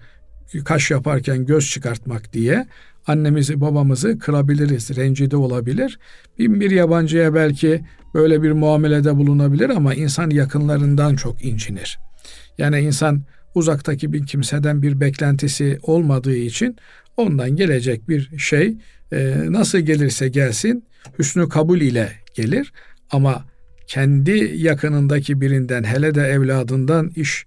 kaş 0.65 0.91
yaparken 0.91 1.45
göz 1.45 1.69
çıkartmak 1.69 2.33
diye 2.33 2.67
annemizi 3.07 3.61
babamızı 3.61 4.19
kırabiliriz, 4.19 4.97
rencide 4.97 5.37
olabilir. 5.37 5.99
Bin 6.39 6.59
bir 6.59 6.71
yabancıya 6.71 7.33
belki 7.33 7.85
böyle 8.13 8.43
bir 8.43 8.51
muamelede 8.51 9.17
bulunabilir 9.17 9.69
ama 9.69 9.93
insan 9.93 10.29
yakınlarından 10.29 11.15
çok 11.15 11.45
incinir. 11.45 11.99
Yani 12.57 12.79
insan 12.79 13.21
uzaktaki 13.55 14.13
bir 14.13 14.25
kimseden 14.25 14.81
bir 14.81 14.99
beklentisi 14.99 15.79
olmadığı 15.81 16.35
için 16.35 16.77
ondan 17.17 17.55
gelecek 17.55 18.09
bir 18.09 18.37
şey 18.37 18.77
e, 19.11 19.35
nasıl 19.49 19.79
gelirse 19.79 20.27
gelsin 20.27 20.83
hüsnü 21.19 21.49
kabul 21.49 21.81
ile 21.81 22.11
gelir 22.33 22.73
ama 23.11 23.45
kendi 23.87 24.51
yakınındaki 24.55 25.41
birinden 25.41 25.83
hele 25.83 26.15
de 26.15 26.21
evladından 26.21 27.11
iş 27.15 27.45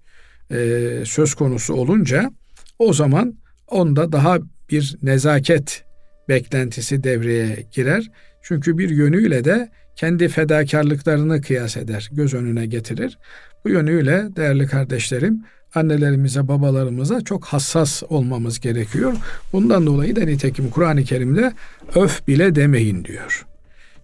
e, 0.51 0.57
söz 1.05 1.33
konusu 1.33 1.73
olunca 1.73 2.31
o 2.79 2.93
zaman 2.93 3.37
onda 3.67 4.11
daha 4.11 4.39
bir 4.71 4.97
nezaket 5.01 5.83
beklentisi 6.29 7.03
devreye 7.03 7.65
girer. 7.71 8.11
Çünkü 8.41 8.77
bir 8.77 8.89
yönüyle 8.89 9.43
de 9.43 9.69
kendi 9.95 10.27
fedakarlıklarını 10.27 11.41
kıyas 11.41 11.77
eder, 11.77 12.09
göz 12.11 12.33
önüne 12.33 12.65
getirir. 12.65 13.17
Bu 13.65 13.69
yönüyle 13.69 14.35
değerli 14.35 14.67
kardeşlerim 14.67 15.43
annelerimize, 15.75 16.47
babalarımıza 16.47 17.21
çok 17.21 17.45
hassas 17.45 18.03
olmamız 18.09 18.59
gerekiyor. 18.59 19.13
Bundan 19.53 19.85
dolayı 19.85 20.15
da 20.15 20.21
nitekim 20.21 20.69
Kur'an-ı 20.69 21.03
Kerim'de 21.03 21.53
öf 21.95 22.27
bile 22.27 22.55
demeyin 22.55 23.05
diyor. 23.05 23.45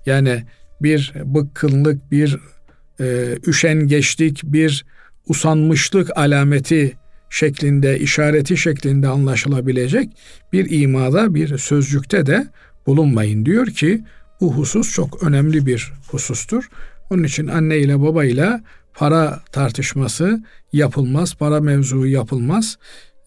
Yani 0.05 0.43
bir 0.81 1.13
bıkkınlık, 1.25 2.11
bir 2.11 2.39
e, 2.99 3.37
üşengeçlik, 3.47 4.41
bir 4.43 4.85
usanmışlık 5.27 6.17
alameti 6.17 6.97
şeklinde, 7.29 7.99
işareti 7.99 8.57
şeklinde 8.57 9.07
anlaşılabilecek 9.07 10.09
bir 10.53 10.81
imada, 10.81 11.35
bir 11.35 11.57
sözcükte 11.57 12.25
de 12.25 12.47
bulunmayın 12.87 13.45
diyor 13.45 13.67
ki 13.67 14.03
bu 14.41 14.53
husus 14.53 14.93
çok 14.93 15.23
önemli 15.23 15.65
bir 15.65 15.93
husustur. 16.07 16.69
Onun 17.09 17.23
için 17.23 17.47
anne 17.47 17.77
ile 17.77 18.01
baba 18.01 18.25
ile 18.25 18.61
para 18.95 19.39
tartışması 19.51 20.43
yapılmaz, 20.73 21.35
para 21.35 21.61
mevzuu 21.61 22.07
yapılmaz. 22.07 22.77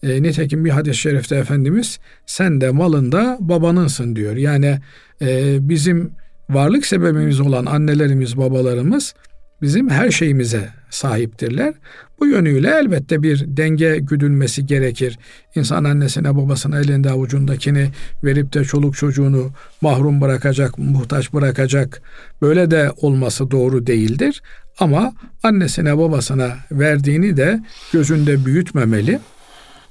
E, 0.03 0.23
nitekim 0.23 0.65
bir 0.65 0.69
hadis-i 0.69 0.97
şerifte 0.97 1.35
Efendimiz 1.35 1.99
sen 2.25 2.61
de 2.61 2.71
malında 2.71 3.37
babanınsın 3.39 4.15
diyor. 4.15 4.35
Yani 4.35 4.79
e, 5.21 5.57
bizim 5.69 6.11
varlık 6.49 6.85
sebebimiz 6.85 7.39
olan 7.39 7.65
annelerimiz, 7.65 8.37
babalarımız 8.37 9.13
bizim 9.61 9.89
her 9.89 10.11
şeyimize 10.11 10.69
sahiptirler. 10.89 11.73
Bu 12.19 12.27
yönüyle 12.27 12.69
elbette 12.69 13.23
bir 13.23 13.45
denge 13.47 13.97
güdülmesi 13.97 14.65
gerekir. 14.65 15.19
İnsan 15.55 15.83
annesine 15.83 16.35
babasına 16.35 16.79
elinde 16.79 17.09
avucundakini 17.09 17.89
verip 18.23 18.53
de 18.53 18.63
çoluk 18.63 18.95
çocuğunu 18.95 19.51
mahrum 19.81 20.21
bırakacak, 20.21 20.77
muhtaç 20.77 21.33
bırakacak. 21.33 22.01
Böyle 22.41 22.71
de 22.71 22.91
olması 23.01 23.51
doğru 23.51 23.87
değildir. 23.87 24.41
Ama 24.79 25.13
annesine 25.43 25.97
babasına 25.97 26.57
verdiğini 26.71 27.37
de 27.37 27.59
gözünde 27.93 28.45
büyütmemeli. 28.45 29.19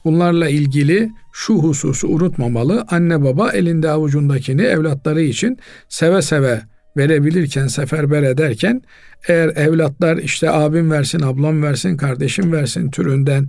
Bunlarla 0.05 0.49
ilgili 0.49 1.11
şu 1.33 1.55
hususu 1.55 2.09
unutmamalı. 2.09 2.87
Anne 2.91 3.23
baba 3.25 3.51
elinde 3.51 3.91
avucundakini 3.91 4.63
evlatları 4.63 5.23
için 5.23 5.59
seve 5.89 6.23
seve 6.23 6.63
verebilirken, 6.97 7.67
seferber 7.67 8.23
ederken 8.23 8.83
eğer 9.29 9.49
evlatlar 9.49 10.17
işte 10.17 10.51
abim 10.51 10.91
versin, 10.91 11.21
ablam 11.21 11.63
versin, 11.63 11.97
kardeşim 11.97 12.53
versin 12.53 12.91
türünden 12.91 13.49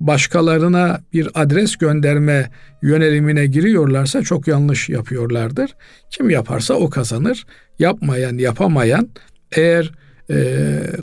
başkalarına 0.00 1.00
bir 1.12 1.28
adres 1.34 1.76
gönderme 1.76 2.50
yönelimine 2.82 3.46
giriyorlarsa 3.46 4.22
çok 4.22 4.48
yanlış 4.48 4.88
yapıyorlardır. 4.88 5.74
Kim 6.10 6.30
yaparsa 6.30 6.74
o 6.74 6.90
kazanır. 6.90 7.46
Yapmayan, 7.78 8.38
yapamayan 8.38 9.08
eğer 9.52 9.92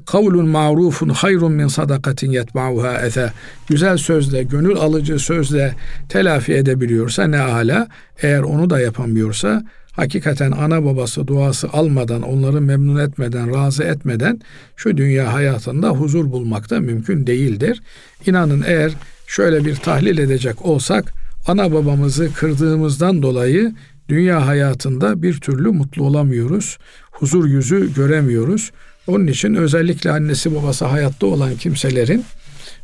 kavlun 0.05 0.47
ma'rufun 0.47 1.09
hayrun 1.09 1.51
min 1.51 1.67
sadakatin 1.67 2.31
yetba'uha 2.31 3.01
eze 3.05 3.31
güzel 3.67 3.97
sözle, 3.97 4.43
gönül 4.43 4.75
alıcı 4.75 5.19
sözle 5.19 5.75
telafi 6.09 6.53
edebiliyorsa 6.53 7.27
ne 7.27 7.39
ala 7.39 7.87
eğer 8.21 8.39
onu 8.41 8.69
da 8.69 8.79
yapamıyorsa 8.79 9.63
hakikaten 9.91 10.51
ana 10.51 10.85
babası 10.85 11.27
duası 11.27 11.69
almadan, 11.73 12.21
onları 12.21 12.61
memnun 12.61 12.99
etmeden, 12.99 13.55
razı 13.55 13.83
etmeden 13.83 14.39
şu 14.75 14.97
dünya 14.97 15.33
hayatında 15.33 15.89
huzur 15.89 16.31
bulmak 16.31 16.69
da 16.69 16.79
mümkün 16.79 17.27
değildir. 17.27 17.81
İnanın 18.25 18.63
eğer 18.67 18.91
şöyle 19.27 19.65
bir 19.65 19.75
tahlil 19.75 20.17
edecek 20.17 20.65
olsak 20.65 21.13
ana 21.47 21.73
babamızı 21.73 22.33
kırdığımızdan 22.33 23.21
dolayı 23.21 23.73
dünya 24.09 24.47
hayatında 24.47 25.21
bir 25.21 25.39
türlü 25.39 25.69
mutlu 25.69 26.03
olamıyoruz. 26.03 26.77
Huzur 27.11 27.45
yüzü 27.45 27.93
göremiyoruz. 27.93 28.71
Onun 29.07 29.27
için 29.27 29.55
özellikle 29.55 30.11
annesi 30.11 30.55
babası 30.55 30.85
hayatta 30.85 31.25
olan 31.25 31.55
kimselerin 31.55 32.25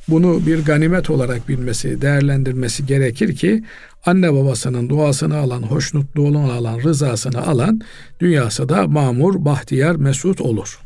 bunu 0.08 0.46
bir 0.46 0.66
ganimet 0.66 1.10
olarak 1.10 1.50
bilmesi, 1.50 2.02
değerlendirmesi 2.02 2.86
gerekir 2.86 3.36
ki 3.36 3.64
anne 4.06 4.34
babasının 4.34 4.90
duasını 4.90 5.38
alan, 5.38 5.64
hoşnutluğunu 5.64 6.52
alan, 6.52 6.80
rızasını 6.80 7.48
alan 7.48 7.82
dünyası 8.20 8.70
da 8.70 8.88
mamur, 8.88 9.46
bahtiyar, 9.46 9.96
mesut 9.96 10.42
olur. 10.42 10.80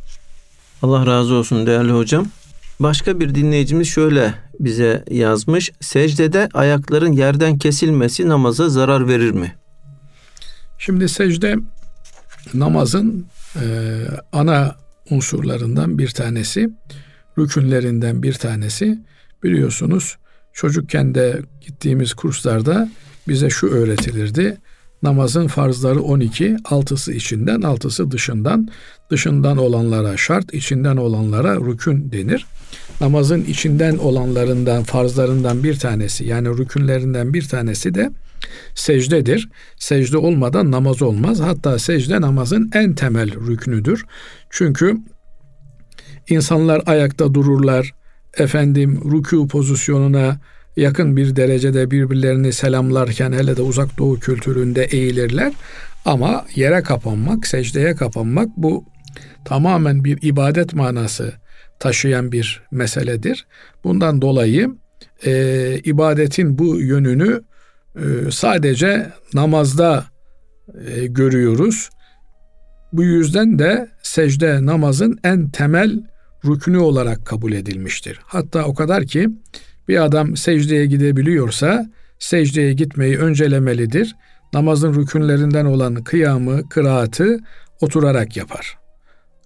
Allah 0.81 1.05
razı 1.05 1.33
olsun 1.33 1.67
değerli 1.67 1.91
hocam. 1.91 2.27
Başka 2.79 3.19
bir 3.19 3.35
dinleyicimiz 3.35 3.87
şöyle 3.87 4.33
bize 4.59 5.03
yazmış. 5.11 5.71
Secdede 5.81 6.49
ayakların 6.53 7.11
yerden 7.11 7.57
kesilmesi 7.57 8.27
namaza 8.27 8.69
zarar 8.69 9.07
verir 9.07 9.31
mi? 9.31 9.55
Şimdi 10.77 11.09
secde 11.09 11.55
namazın 12.53 13.25
e, 13.55 13.65
ana 14.31 14.75
unsurlarından 15.11 15.97
bir 15.97 16.09
tanesi, 16.09 16.69
rükünlerinden 17.37 18.23
bir 18.23 18.33
tanesi. 18.33 18.99
Biliyorsunuz 19.43 20.17
çocukken 20.53 21.15
de 21.15 21.41
gittiğimiz 21.61 22.13
kurslarda 22.13 22.89
bize 23.27 23.49
şu 23.49 23.67
öğretilirdi. 23.67 24.57
Namazın 25.03 25.47
farzları 25.47 26.01
12, 26.01 26.57
altısı 26.65 27.13
içinden, 27.13 27.61
altısı 27.61 28.11
dışından. 28.11 28.69
Dışından 29.09 29.57
olanlara 29.57 30.17
şart, 30.17 30.53
içinden 30.53 30.97
olanlara 30.97 31.55
rükün 31.55 32.11
denir. 32.11 32.45
Namazın 33.01 33.43
içinden 33.43 33.97
olanlarından, 33.97 34.83
farzlarından 34.83 35.63
bir 35.63 35.79
tanesi 35.79 36.25
yani 36.25 36.57
rükünlerinden 36.57 37.33
bir 37.33 37.47
tanesi 37.47 37.95
de 37.95 38.11
secdedir. 38.75 39.49
Secde 39.77 40.17
olmadan 40.17 40.71
namaz 40.71 41.01
olmaz. 41.01 41.39
Hatta 41.39 41.79
secde 41.79 42.21
namazın 42.21 42.71
en 42.73 42.95
temel 42.95 43.47
rüknüdür. 43.47 44.05
Çünkü 44.49 44.97
insanlar 46.29 46.81
ayakta 46.85 47.33
dururlar. 47.33 47.93
Efendim 48.37 49.01
rükû 49.05 49.47
pozisyonuna 49.47 50.39
yakın 50.77 51.17
bir 51.17 51.35
derecede 51.35 51.91
birbirlerini 51.91 52.53
selamlarken 52.53 53.31
hele 53.31 53.57
de 53.57 53.61
uzak 53.61 53.97
doğu 53.97 54.19
kültüründe 54.19 54.83
eğilirler. 54.83 55.53
Ama 56.05 56.45
yere 56.55 56.81
kapanmak, 56.83 57.47
secdeye 57.47 57.95
kapanmak 57.95 58.49
bu 58.57 58.85
tamamen 59.45 60.03
bir 60.03 60.19
ibadet 60.21 60.73
manası 60.73 61.33
taşıyan 61.79 62.31
bir 62.31 62.63
meseledir. 62.71 63.47
Bundan 63.83 64.21
dolayı 64.21 64.75
e, 65.25 65.79
ibadetin 65.83 66.57
bu 66.57 66.79
yönünü 66.81 67.41
sadece 68.31 69.11
namazda 69.33 70.05
e, 70.87 71.07
görüyoruz. 71.07 71.89
Bu 72.93 73.03
yüzden 73.03 73.59
de 73.59 73.89
secde 74.03 74.65
namazın 74.65 75.19
en 75.23 75.49
temel 75.49 76.03
rükünü 76.45 76.77
olarak 76.77 77.25
kabul 77.25 77.51
edilmiştir. 77.51 78.19
Hatta 78.23 78.65
o 78.65 78.73
kadar 78.73 79.05
ki 79.05 79.29
bir 79.87 80.03
adam 80.03 80.37
secdeye 80.37 80.85
gidebiliyorsa 80.85 81.89
secdeye 82.19 82.73
gitmeyi 82.73 83.17
öncelemelidir. 83.17 84.15
Namazın 84.53 84.93
rükünlerinden 84.93 85.65
olan 85.65 85.95
kıyamı, 85.95 86.69
kıraatı 86.69 87.39
oturarak 87.81 88.37
yapar. 88.37 88.77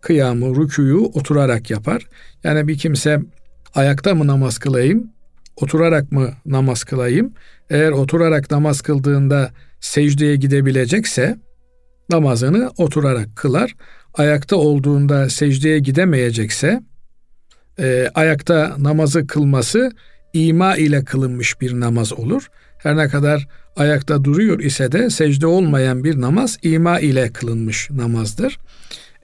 Kıyamı, 0.02 0.56
rüküyü 0.56 0.98
oturarak 0.98 1.70
yapar. 1.70 2.08
Yani 2.44 2.68
bir 2.68 2.78
kimse 2.78 3.20
ayakta 3.76 4.16
mı 4.16 4.28
namaz 4.28 4.58
kılayım, 4.58 5.12
oturarak 5.56 6.12
mı 6.12 6.34
namaz 6.46 6.84
kılayım? 6.84 7.34
Eğer 7.70 7.92
oturarak 7.92 8.52
namaz 8.52 8.82
kıldığında 8.82 9.52
secdeye 9.80 10.36
gidebilecekse 10.36 11.38
namazını 12.10 12.72
oturarak 12.78 13.36
kılar. 13.36 13.76
Ayakta 14.14 14.56
olduğunda 14.56 15.30
secdeye 15.30 15.80
gidemeyecekse 15.80 16.82
e, 17.80 18.10
ayakta 18.16 18.76
namazı 18.78 19.28
kılması 19.28 19.92
ima 20.34 20.76
ile 20.76 21.04
kılınmış 21.04 21.62
bir 21.62 21.80
namaz 21.80 22.14
olur. 22.14 22.48
Her 22.78 22.98
ne 22.98 23.08
kadar 23.08 23.48
ayakta 23.76 24.24
duruyor 24.24 24.60
ise 24.60 24.92
de 24.92 25.10
secde 25.10 25.48
olmayan 25.48 26.04
bir 26.04 26.22
namaz 26.22 26.58
ima 26.62 27.00
ile 27.00 27.34
kılınmış 27.34 27.90
namazdır. 27.92 28.60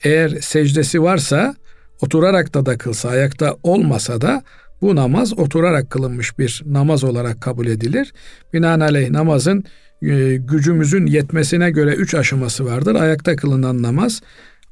Eğer 0.03 0.29
secdesi 0.29 1.03
varsa 1.03 1.55
oturarak 2.01 2.53
da 2.53 2.65
da 2.65 2.77
kılsa 2.77 3.09
ayakta 3.09 3.55
olmasa 3.63 4.21
da 4.21 4.43
bu 4.81 4.95
namaz 4.95 5.39
oturarak 5.39 5.89
kılınmış 5.89 6.39
bir 6.39 6.63
namaz 6.65 7.03
olarak 7.03 7.41
kabul 7.41 7.67
edilir. 7.67 8.13
Binaenaleyh 8.53 9.09
namazın 9.09 9.63
e, 10.01 10.35
gücümüzün 10.35 11.05
yetmesine 11.05 11.71
göre 11.71 11.93
üç 11.93 12.15
aşaması 12.15 12.65
vardır. 12.65 12.95
Ayakta 12.95 13.35
kılınan 13.35 13.81
namaz, 13.81 14.21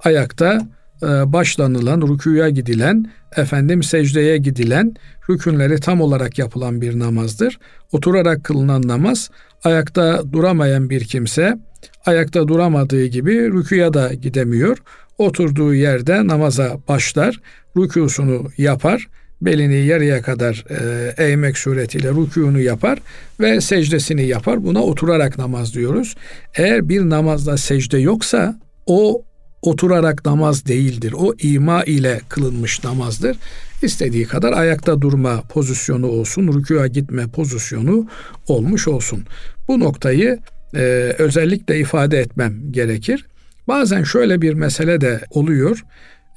ayakta 0.03 0.67
e, 1.03 1.07
başlanılan, 1.07 2.01
rükuya 2.01 2.49
gidilen, 2.49 3.11
efendim 3.35 3.83
secdeye 3.83 4.37
gidilen, 4.37 4.93
rükünleri 5.29 5.79
tam 5.79 6.01
olarak 6.01 6.39
yapılan 6.39 6.81
bir 6.81 6.99
namazdır. 6.99 7.59
Oturarak 7.91 8.43
kılınan 8.43 8.87
namaz, 8.87 9.29
ayakta 9.63 10.21
duramayan 10.31 10.89
bir 10.89 11.03
kimse, 11.03 11.57
ayakta 12.05 12.47
duramadığı 12.47 13.05
gibi 13.05 13.51
rükuya 13.51 13.93
da 13.93 14.13
gidemiyor. 14.13 14.77
Oturduğu 15.17 15.73
yerde 15.73 16.27
namaza 16.27 16.77
başlar, 16.87 17.41
rükusunu 17.77 18.47
yapar, 18.57 19.07
belini 19.41 19.85
yarıya 19.85 20.21
kadar 20.21 20.65
e, 20.69 21.23
eğmek 21.23 21.57
suretiyle 21.57 22.09
rükûnu 22.09 22.59
yapar 22.59 22.99
ve 23.39 23.61
secdesini 23.61 24.27
yapar. 24.27 24.63
Buna 24.63 24.83
oturarak 24.83 25.37
namaz 25.37 25.73
diyoruz. 25.73 26.15
Eğer 26.55 26.89
bir 26.89 27.01
namazda 27.01 27.57
secde 27.57 27.97
yoksa 27.97 28.59
o 28.85 29.23
oturarak 29.61 30.25
namaz 30.25 30.65
değildir. 30.65 31.13
O 31.17 31.33
ima 31.41 31.83
ile 31.83 32.21
kılınmış 32.29 32.83
namazdır. 32.83 33.37
İstediği 33.81 34.25
kadar 34.25 34.53
ayakta 34.53 35.01
durma 35.01 35.41
pozisyonu 35.41 36.07
olsun, 36.07 36.47
rükûa 36.47 36.87
gitme 36.87 37.27
pozisyonu 37.27 38.07
olmuş 38.47 38.87
olsun. 38.87 39.23
Bu 39.67 39.79
noktayı 39.79 40.39
e, 40.75 40.79
özellikle 41.17 41.79
ifade 41.79 42.19
etmem 42.19 42.71
gerekir. 42.71 43.25
Bazen 43.67 44.03
şöyle 44.03 44.41
bir 44.41 44.53
mesele 44.53 45.01
de 45.01 45.21
oluyor. 45.29 45.83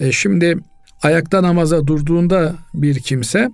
E, 0.01 0.13
şimdi 0.13 0.59
ayakta 1.03 1.43
namaza 1.43 1.87
durduğunda 1.87 2.55
bir 2.75 2.99
kimse 2.99 3.51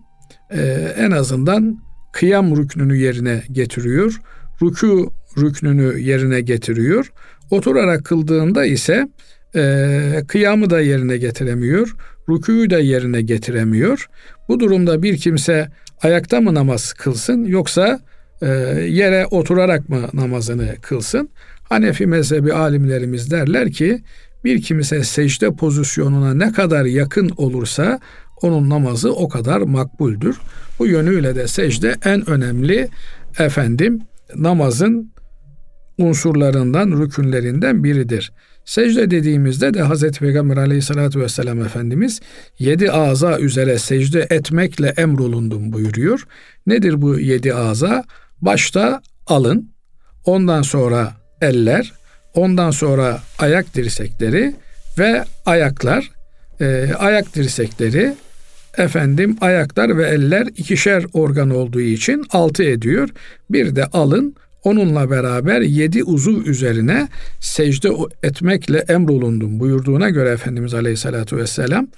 e, 0.51 0.61
en 0.97 1.11
azından 1.11 1.79
kıyam 2.13 2.57
rüknünü 2.57 2.97
yerine 2.97 3.43
getiriyor. 3.53 4.21
Rükû 4.61 5.11
rüknünü 5.39 6.01
yerine 6.01 6.41
getiriyor. 6.41 7.13
Oturarak 7.51 8.05
kıldığında 8.05 8.65
ise 8.65 9.09
e, 9.55 10.23
kıyamı 10.29 10.71
da 10.71 10.81
yerine 10.81 11.17
getiremiyor. 11.17 11.97
Rükûyu 12.29 12.71
da 12.71 12.79
yerine 12.79 13.23
getiremiyor. 13.23 14.09
Bu 14.49 14.61
durumda 14.61 15.03
bir 15.03 15.17
kimse 15.17 15.69
ayakta 16.03 16.41
mı 16.41 16.55
namaz 16.55 16.93
kılsın 16.93 17.45
yoksa 17.45 18.01
e, 18.43 18.47
yere 18.89 19.27
oturarak 19.27 19.89
mı 19.89 20.09
namazını 20.13 20.77
kılsın? 20.83 21.31
Hanefi 21.69 22.07
mezhebi 22.07 22.53
alimlerimiz 22.53 23.31
derler 23.31 23.71
ki 23.71 24.03
bir 24.45 24.63
kimse 24.63 25.05
secde 25.05 25.51
pozisyonuna 25.51 26.35
ne 26.35 26.53
kadar 26.53 26.85
yakın 26.85 27.31
olursa 27.37 28.01
onun 28.43 28.71
namazı 28.71 29.13
o 29.13 29.29
kadar 29.29 29.61
makbuldür. 29.61 30.37
Bu 30.79 30.87
yönüyle 30.87 31.35
de 31.35 31.49
secde 31.49 31.97
en 32.05 32.31
önemli 32.31 32.89
efendim 33.39 34.01
namazın 34.37 35.13
unsurlarından, 35.99 37.03
rükünlerinden 37.03 37.85
biridir. 37.85 38.33
Secde 38.65 39.11
dediğimizde 39.11 39.75
de 39.75 39.83
Hazreti 39.83 40.21
Peygamber 40.21 40.57
aleyhissalatü 40.57 41.21
vesselam 41.21 41.61
Efendimiz 41.63 42.21
yedi 42.59 42.93
ağza 42.93 43.39
üzere 43.39 43.79
secde 43.79 44.27
etmekle 44.31 44.89
emrolundum 44.97 45.73
buyuruyor. 45.73 46.27
Nedir 46.67 47.03
bu 47.03 47.19
yedi 47.19 47.55
ağza? 47.55 48.05
Başta 48.41 49.03
alın, 49.27 49.71
ondan 50.25 50.63
sonra 50.63 51.13
eller, 51.41 51.93
ondan 52.35 52.71
sonra 52.71 53.21
ayak 53.39 53.75
dirsekleri 53.75 54.55
ve 54.99 55.25
ayaklar. 55.47 56.11
E, 56.61 56.91
ayak 56.99 57.35
dirsekleri, 57.35 58.15
efendim 58.79 59.37
ayaklar 59.41 59.99
ve 59.99 60.07
eller 60.07 60.47
ikişer 60.47 61.05
organ 61.13 61.51
olduğu 61.51 61.81
için 61.81 62.25
altı 62.31 62.65
ediyor. 62.65 63.09
Bir 63.51 63.77
de 63.77 63.85
alın, 63.85 64.37
onunla 64.65 65.11
beraber 65.11 65.61
yedi 65.61 66.05
uzuv 66.05 66.47
üzerine 66.47 67.09
secde 67.41 67.91
etmekle 68.23 68.79
emrolundum 68.79 69.61
buyurduğuna 69.61 70.11
göre 70.11 70.31
Efendimiz 70.31 70.75
Aleyhisselatü 70.75 71.37
Vesselam 71.37 71.89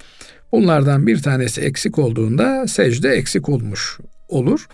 bunlardan 0.51 1.07
bir 1.07 1.21
tanesi 1.21 1.61
eksik 1.61 1.99
olduğunda 1.99 2.67
secde 2.67 3.09
eksik 3.09 3.49
olmuş 3.49 3.99
olur. 4.27 4.67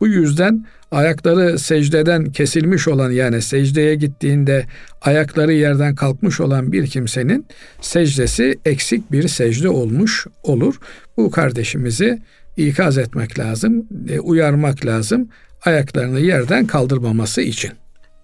Bu 0.00 0.08
yüzden 0.08 0.66
ayakları 0.90 1.58
secdeden 1.58 2.24
kesilmiş 2.24 2.88
olan 2.88 3.10
yani 3.10 3.42
secdeye 3.42 3.94
gittiğinde 3.94 4.66
ayakları 5.02 5.52
yerden 5.52 5.94
kalkmış 5.94 6.40
olan 6.40 6.72
bir 6.72 6.86
kimsenin 6.86 7.46
secdesi 7.80 8.58
eksik 8.64 9.12
bir 9.12 9.28
secde 9.28 9.68
olmuş 9.68 10.26
olur. 10.42 10.74
Bu 11.16 11.30
kardeşimizi 11.30 12.22
ikaz 12.56 12.98
etmek 12.98 13.38
lazım, 13.38 13.86
e, 14.08 14.20
uyarmak 14.20 14.86
lazım 14.86 15.28
ayaklarını 15.64 16.20
yerden 16.20 16.66
kaldırmaması 16.66 17.40
için. 17.40 17.70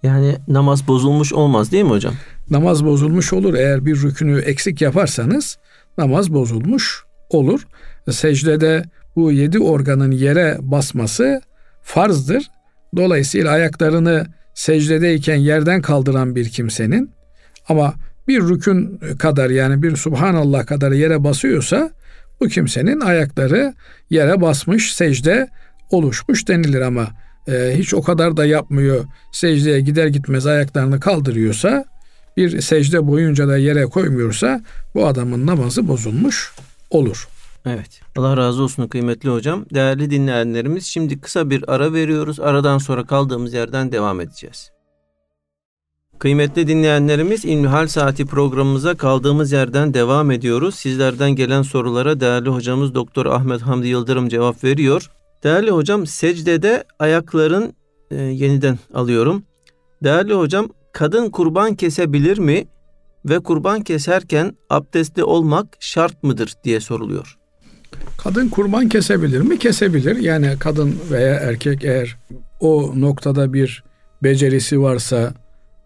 Yani 0.03 0.35
namaz 0.47 0.87
bozulmuş 0.87 1.33
olmaz 1.33 1.71
değil 1.71 1.83
mi 1.83 1.89
hocam? 1.89 2.13
Namaz 2.49 2.85
bozulmuş 2.85 3.33
olur. 3.33 3.53
Eğer 3.53 3.85
bir 3.85 4.01
rükünü 4.01 4.39
eksik 4.39 4.81
yaparsanız 4.81 5.57
namaz 5.97 6.33
bozulmuş 6.33 7.03
olur. 7.29 7.67
Secdede 8.11 8.83
bu 9.15 9.31
yedi 9.31 9.59
organın 9.59 10.11
yere 10.11 10.57
basması 10.59 11.41
farzdır. 11.87 12.51
Dolayısıyla 12.95 13.51
ayaklarını 13.51 14.25
secdedeyken 14.53 15.35
yerden 15.35 15.81
kaldıran 15.81 16.35
bir 16.35 16.49
kimsenin 16.49 17.11
ama 17.69 17.93
bir 18.27 18.41
rükün 18.41 18.99
kadar 19.19 19.49
yani 19.49 19.83
bir 19.83 19.95
subhanallah 19.95 20.65
kadar 20.65 20.91
yere 20.91 21.23
basıyorsa 21.23 21.91
bu 22.41 22.47
kimsenin 22.47 22.99
ayakları 22.99 23.73
yere 24.09 24.41
basmış 24.41 24.95
secde 24.95 25.47
oluşmuş 25.91 26.47
denilir 26.47 26.81
ama 26.81 27.07
e, 27.47 27.73
hiç 27.77 27.93
o 27.93 28.01
kadar 28.01 28.37
da 28.37 28.45
yapmıyor 28.45 29.05
secdeye 29.31 29.81
gider 29.81 30.07
gitmez 30.07 30.45
ayaklarını 30.45 30.99
kaldırıyorsa 30.99 31.85
bir 32.37 32.61
secde 32.61 33.07
boyunca 33.07 33.47
da 33.47 33.57
yere 33.57 33.83
koymuyorsa 33.83 34.61
bu 34.95 35.07
adamın 35.07 35.47
namazı 35.47 35.87
bozulmuş 35.87 36.51
olur. 36.89 37.27
Evet. 37.67 38.01
Allah 38.17 38.37
razı 38.37 38.63
olsun 38.63 38.87
kıymetli 38.87 39.29
hocam. 39.29 39.65
Değerli 39.73 40.11
dinleyenlerimiz 40.11 40.85
şimdi 40.85 41.21
kısa 41.21 41.49
bir 41.49 41.73
ara 41.73 41.93
veriyoruz. 41.93 42.39
Aradan 42.39 42.77
sonra 42.77 43.05
kaldığımız 43.05 43.53
yerden 43.53 43.91
devam 43.91 44.21
edeceğiz. 44.21 44.71
Kıymetli 46.19 46.67
dinleyenlerimiz 46.67 47.45
İlmihal 47.45 47.87
Saati 47.87 48.25
programımıza 48.25 48.95
kaldığımız 48.97 49.51
yerden 49.51 49.93
devam 49.93 50.31
ediyoruz. 50.31 50.75
Sizlerden 50.75 51.31
gelen 51.31 51.61
sorulara 51.61 52.19
değerli 52.19 52.49
hocamız 52.49 52.95
Doktor 52.95 53.25
Ahmet 53.25 53.61
Hamdi 53.61 53.87
Yıldırım 53.87 54.29
cevap 54.29 54.63
veriyor. 54.63 55.11
Değerli 55.43 55.71
hocam 55.71 56.07
secdede 56.07 56.83
ayakların 56.99 57.73
e, 58.11 58.15
yeniden 58.15 58.79
alıyorum. 58.93 59.43
Değerli 60.03 60.33
hocam 60.33 60.69
kadın 60.93 61.29
kurban 61.29 61.75
kesebilir 61.75 62.37
mi 62.37 62.67
ve 63.25 63.39
kurban 63.39 63.81
keserken 63.81 64.57
abdestli 64.69 65.23
olmak 65.23 65.77
şart 65.79 66.23
mıdır 66.23 66.53
diye 66.63 66.79
soruluyor. 66.79 67.37
Kadın 68.17 68.49
kurban 68.49 68.89
kesebilir 68.89 69.41
mi? 69.41 69.59
Kesebilir. 69.59 70.15
Yani 70.15 70.53
kadın 70.59 70.95
veya 71.11 71.35
erkek 71.35 71.83
eğer 71.83 72.17
o 72.59 72.93
noktada 72.95 73.53
bir 73.53 73.83
becerisi 74.23 74.81
varsa, 74.81 75.33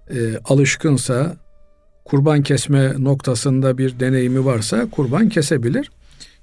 e, 0.09 0.37
alışkınsa, 0.45 1.35
kurban 2.05 2.43
kesme 2.43 2.93
noktasında 3.03 3.77
bir 3.77 3.99
deneyimi 3.99 4.45
varsa 4.45 4.89
kurban 4.89 5.29
kesebilir. 5.29 5.91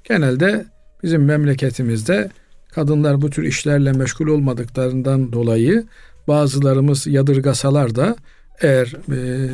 Genelde 0.05 0.66
bizim 1.03 1.24
memleketimizde 1.24 2.31
kadınlar 2.72 3.22
bu 3.22 3.31
tür 3.31 3.42
işlerle 3.42 3.92
meşgul 3.92 4.27
olmadıklarından 4.27 5.33
dolayı 5.33 5.87
bazılarımız 6.29 7.07
yadırgasalar 7.07 7.94
da 7.94 8.16
eğer 8.61 8.92
e, 9.12 9.51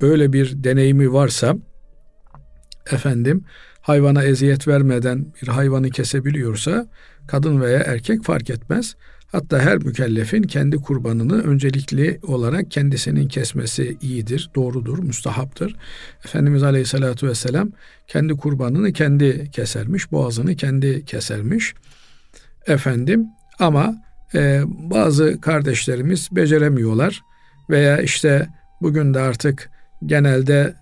böyle 0.00 0.32
bir 0.32 0.64
deneyimi 0.64 1.12
varsa 1.12 1.56
efendim 2.92 3.44
hayvana 3.80 4.22
eziyet 4.22 4.68
vermeden 4.68 5.26
bir 5.42 5.48
hayvanı 5.48 5.90
kesebiliyorsa 5.90 6.86
kadın 7.26 7.60
veya 7.60 7.78
erkek 7.80 8.24
fark 8.24 8.50
etmez. 8.50 8.94
Hatta 9.32 9.58
her 9.58 9.78
mükellefin 9.78 10.42
kendi 10.42 10.76
kurbanını 10.76 11.42
öncelikli 11.42 12.20
olarak 12.22 12.70
kendisinin 12.70 13.28
kesmesi 13.28 13.96
iyidir, 14.02 14.50
doğrudur, 14.54 14.98
müstahaptır. 14.98 15.76
Efendimiz 16.24 16.62
Aleyhisselatü 16.62 17.28
Vesselam 17.28 17.70
kendi 18.06 18.36
kurbanını 18.36 18.92
kendi 18.92 19.50
kesermiş, 19.50 20.12
boğazını 20.12 20.56
kendi 20.56 21.04
kesermiş. 21.04 21.74
Efendim 22.66 23.26
ama 23.58 23.94
e, 24.34 24.62
bazı 24.66 25.40
kardeşlerimiz 25.40 26.28
beceremiyorlar 26.32 27.20
veya 27.70 28.00
işte 28.00 28.48
bugün 28.82 29.14
de 29.14 29.20
artık 29.20 29.70
genelde 30.06 30.74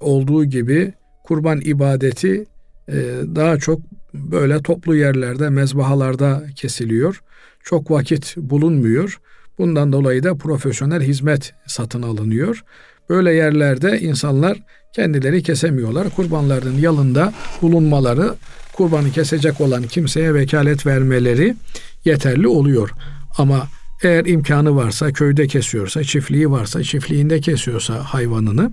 olduğu 0.00 0.44
gibi 0.44 0.92
kurban 1.28 1.60
ibadeti 1.60 2.46
e, 2.88 2.94
daha 3.34 3.58
çok 3.58 3.80
böyle 4.14 4.62
toplu 4.62 4.96
yerlerde, 4.96 5.48
mezbahalarda 5.48 6.42
kesiliyor. 6.56 7.22
Çok 7.62 7.90
vakit 7.90 8.36
bulunmuyor. 8.36 9.20
Bundan 9.58 9.92
dolayı 9.92 10.22
da 10.22 10.34
profesyonel 10.34 11.02
hizmet 11.02 11.54
satın 11.66 12.02
alınıyor. 12.02 12.64
Böyle 13.08 13.34
yerlerde 13.34 14.00
insanlar 14.00 14.58
kendileri 14.92 15.42
kesemiyorlar. 15.42 16.10
Kurbanların 16.10 16.78
yanında 16.78 17.32
bulunmaları, 17.62 18.34
kurbanı 18.72 19.10
kesecek 19.10 19.60
olan 19.60 19.82
kimseye 19.82 20.34
vekalet 20.34 20.86
vermeleri 20.86 21.54
yeterli 22.04 22.48
oluyor. 22.48 22.90
Ama 23.38 23.68
eğer 24.02 24.24
imkanı 24.24 24.76
varsa, 24.76 25.12
köyde 25.12 25.46
kesiyorsa, 25.46 26.04
çiftliği 26.04 26.50
varsa, 26.50 26.82
çiftliğinde 26.82 27.40
kesiyorsa 27.40 27.94
hayvanını 27.94 28.72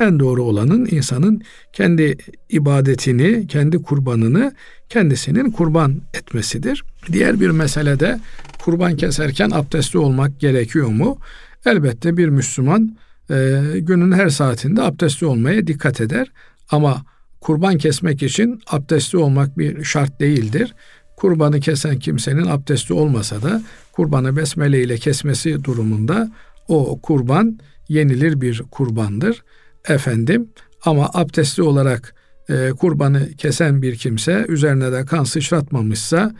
en 0.00 0.18
doğru 0.20 0.42
olanın 0.42 0.88
insanın 0.90 1.42
kendi 1.72 2.16
ibadetini, 2.48 3.46
kendi 3.46 3.82
kurbanını 3.82 4.52
kendisinin 4.88 5.50
kurban 5.50 6.02
etmesidir. 6.14 6.84
Diğer 7.12 7.40
bir 7.40 7.50
mesele 7.50 8.00
de 8.00 8.20
kurban 8.58 8.96
keserken 8.96 9.50
abdestli 9.50 9.98
olmak 9.98 10.40
gerekiyor 10.40 10.88
mu? 10.88 11.18
Elbette 11.66 12.16
bir 12.16 12.28
Müslüman 12.28 12.96
e, 13.30 13.60
günün 13.74 14.12
her 14.12 14.28
saatinde 14.28 14.82
abdestli 14.82 15.26
olmaya 15.26 15.66
dikkat 15.66 16.00
eder. 16.00 16.32
Ama 16.70 17.04
kurban 17.40 17.78
kesmek 17.78 18.22
için 18.22 18.60
abdestli 18.66 19.18
olmak 19.18 19.58
bir 19.58 19.84
şart 19.84 20.20
değildir. 20.20 20.74
Kurbanı 21.18 21.60
kesen 21.60 21.98
kimsenin 21.98 22.46
abdesti 22.46 22.92
olmasa 22.92 23.42
da 23.42 23.62
kurbanı 23.92 24.36
besmele 24.36 24.82
ile 24.82 24.96
kesmesi 24.96 25.64
durumunda 25.64 26.30
o 26.68 27.00
kurban 27.00 27.58
yenilir 27.88 28.40
bir 28.40 28.62
kurbandır. 28.70 29.42
Efendim 29.88 30.48
ama 30.84 31.10
abdestli 31.14 31.62
olarak 31.62 32.14
e, 32.48 32.70
kurbanı 32.70 33.28
kesen 33.32 33.82
bir 33.82 33.96
kimse 33.96 34.44
üzerine 34.48 34.92
de 34.92 35.04
kan 35.04 35.24
sıçratmamışsa 35.24 36.34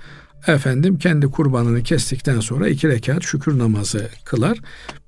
efendim 0.47 0.99
kendi 0.99 1.27
kurbanını 1.27 1.83
kestikten 1.83 2.41
sonra 2.41 2.69
iki 2.69 2.89
rekat 2.89 3.23
şükür 3.23 3.59
namazı 3.59 4.09
kılar. 4.25 4.59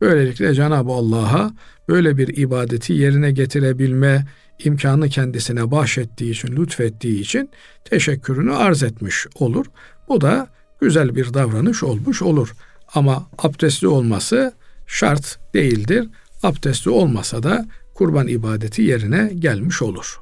Böylelikle 0.00 0.54
Cenab-ı 0.54 0.92
Allah'a 0.92 1.52
böyle 1.88 2.16
bir 2.16 2.36
ibadeti 2.36 2.92
yerine 2.92 3.30
getirebilme 3.30 4.26
imkanı 4.64 5.08
kendisine 5.08 5.70
bahşettiği 5.70 6.30
için, 6.30 6.56
lütfettiği 6.56 7.20
için 7.20 7.50
teşekkürünü 7.84 8.54
arz 8.54 8.82
etmiş 8.82 9.26
olur. 9.34 9.66
Bu 10.08 10.20
da 10.20 10.48
güzel 10.80 11.16
bir 11.16 11.34
davranış 11.34 11.82
olmuş 11.82 12.22
olur. 12.22 12.52
Ama 12.94 13.26
abdestli 13.38 13.88
olması 13.88 14.52
şart 14.86 15.38
değildir. 15.54 16.08
Abdestli 16.42 16.90
olmasa 16.90 17.42
da 17.42 17.66
kurban 17.94 18.28
ibadeti 18.28 18.82
yerine 18.82 19.32
gelmiş 19.38 19.82
olur. 19.82 20.20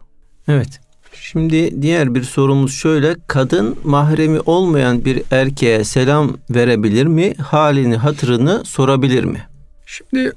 Evet. 0.49 0.81
Şimdi 1.13 1.83
diğer 1.83 2.15
bir 2.15 2.23
sorumuz 2.23 2.75
şöyle. 2.75 3.17
Kadın 3.27 3.79
mahremi 3.85 4.41
olmayan 4.41 5.05
bir 5.05 5.23
erkeğe 5.31 5.85
selam 5.85 6.37
verebilir 6.51 7.07
mi? 7.07 7.35
Halini, 7.35 7.97
hatırını 7.97 8.65
sorabilir 8.65 9.25
mi? 9.25 9.47
Şimdi 9.87 10.33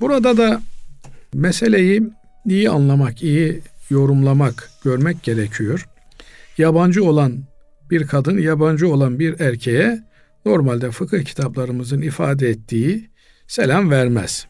burada 0.00 0.36
da 0.36 0.60
meseleyi 1.34 2.02
iyi 2.48 2.70
anlamak, 2.70 3.22
iyi 3.22 3.60
yorumlamak, 3.90 4.70
görmek 4.84 5.22
gerekiyor. 5.22 5.88
Yabancı 6.58 7.04
olan 7.04 7.44
bir 7.90 8.06
kadın, 8.06 8.38
yabancı 8.38 8.88
olan 8.88 9.18
bir 9.18 9.40
erkeğe 9.40 10.02
normalde 10.44 10.90
fıkıh 10.90 11.24
kitaplarımızın 11.24 12.02
ifade 12.02 12.48
ettiği 12.48 13.10
selam 13.46 13.90
vermez. 13.90 14.46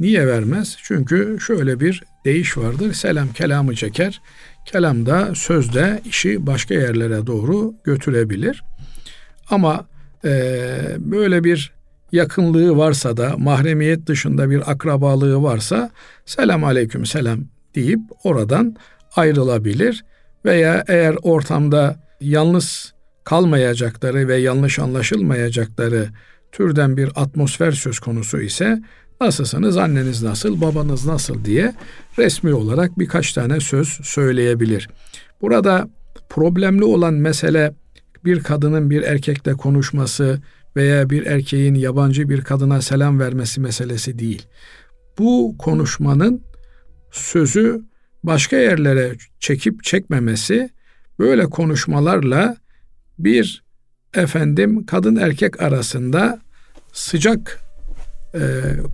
Niye 0.00 0.26
vermez? 0.26 0.76
Çünkü 0.82 1.38
şöyle 1.40 1.80
bir 1.80 2.02
deyiş 2.24 2.58
vardır. 2.58 2.92
Selam 2.92 3.32
kelamı 3.32 3.74
çeker. 3.74 4.20
Kelam 4.64 5.06
da 5.06 5.34
sözde 5.34 6.02
işi 6.04 6.46
başka 6.46 6.74
yerlere 6.74 7.26
doğru 7.26 7.74
götürebilir. 7.84 8.64
Ama 9.50 9.86
e, 10.24 10.30
böyle 10.98 11.44
bir 11.44 11.77
yakınlığı 12.12 12.76
varsa 12.76 13.16
da 13.16 13.34
mahremiyet 13.38 14.06
dışında 14.06 14.50
bir 14.50 14.70
akrabalığı 14.70 15.42
varsa 15.42 15.90
selam 16.26 16.64
aleyküm 16.64 17.06
selam 17.06 17.40
deyip 17.74 18.00
oradan 18.24 18.76
ayrılabilir 19.16 20.04
veya 20.44 20.84
eğer 20.88 21.16
ortamda 21.22 21.96
yalnız 22.20 22.94
kalmayacakları 23.24 24.28
ve 24.28 24.36
yanlış 24.36 24.78
anlaşılmayacakları 24.78 26.08
türden 26.52 26.96
bir 26.96 27.10
atmosfer 27.16 27.72
söz 27.72 27.98
konusu 27.98 28.40
ise 28.40 28.82
nasılsınız, 29.20 29.76
anneniz 29.76 30.22
nasıl, 30.22 30.60
babanız 30.60 31.06
nasıl 31.06 31.44
diye 31.44 31.74
resmi 32.18 32.54
olarak 32.54 32.98
birkaç 32.98 33.32
tane 33.32 33.60
söz 33.60 33.88
söyleyebilir. 33.88 34.88
Burada 35.40 35.88
problemli 36.28 36.84
olan 36.84 37.14
mesele 37.14 37.74
bir 38.24 38.42
kadının 38.42 38.90
bir 38.90 39.02
erkekle 39.02 39.52
konuşması 39.52 40.40
veya 40.78 41.10
bir 41.10 41.26
erkeğin 41.26 41.74
yabancı 41.74 42.28
bir 42.28 42.40
kadına 42.40 42.82
selam 42.82 43.20
vermesi 43.20 43.60
meselesi 43.60 44.18
değil. 44.18 44.46
Bu 45.18 45.54
konuşmanın 45.58 46.42
sözü 47.10 47.82
başka 48.24 48.56
yerlere 48.56 49.12
çekip 49.40 49.84
çekmemesi 49.84 50.70
böyle 51.18 51.44
konuşmalarla 51.44 52.56
bir 53.18 53.64
efendim 54.14 54.86
kadın 54.86 55.16
erkek 55.16 55.62
arasında 55.62 56.40
sıcak 56.92 57.60
e, 58.34 58.40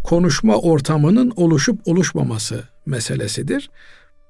konuşma 0.05 0.57
ortamının 0.57 1.33
oluşup 1.37 1.89
oluşmaması 1.89 2.65
meselesidir. 2.87 3.71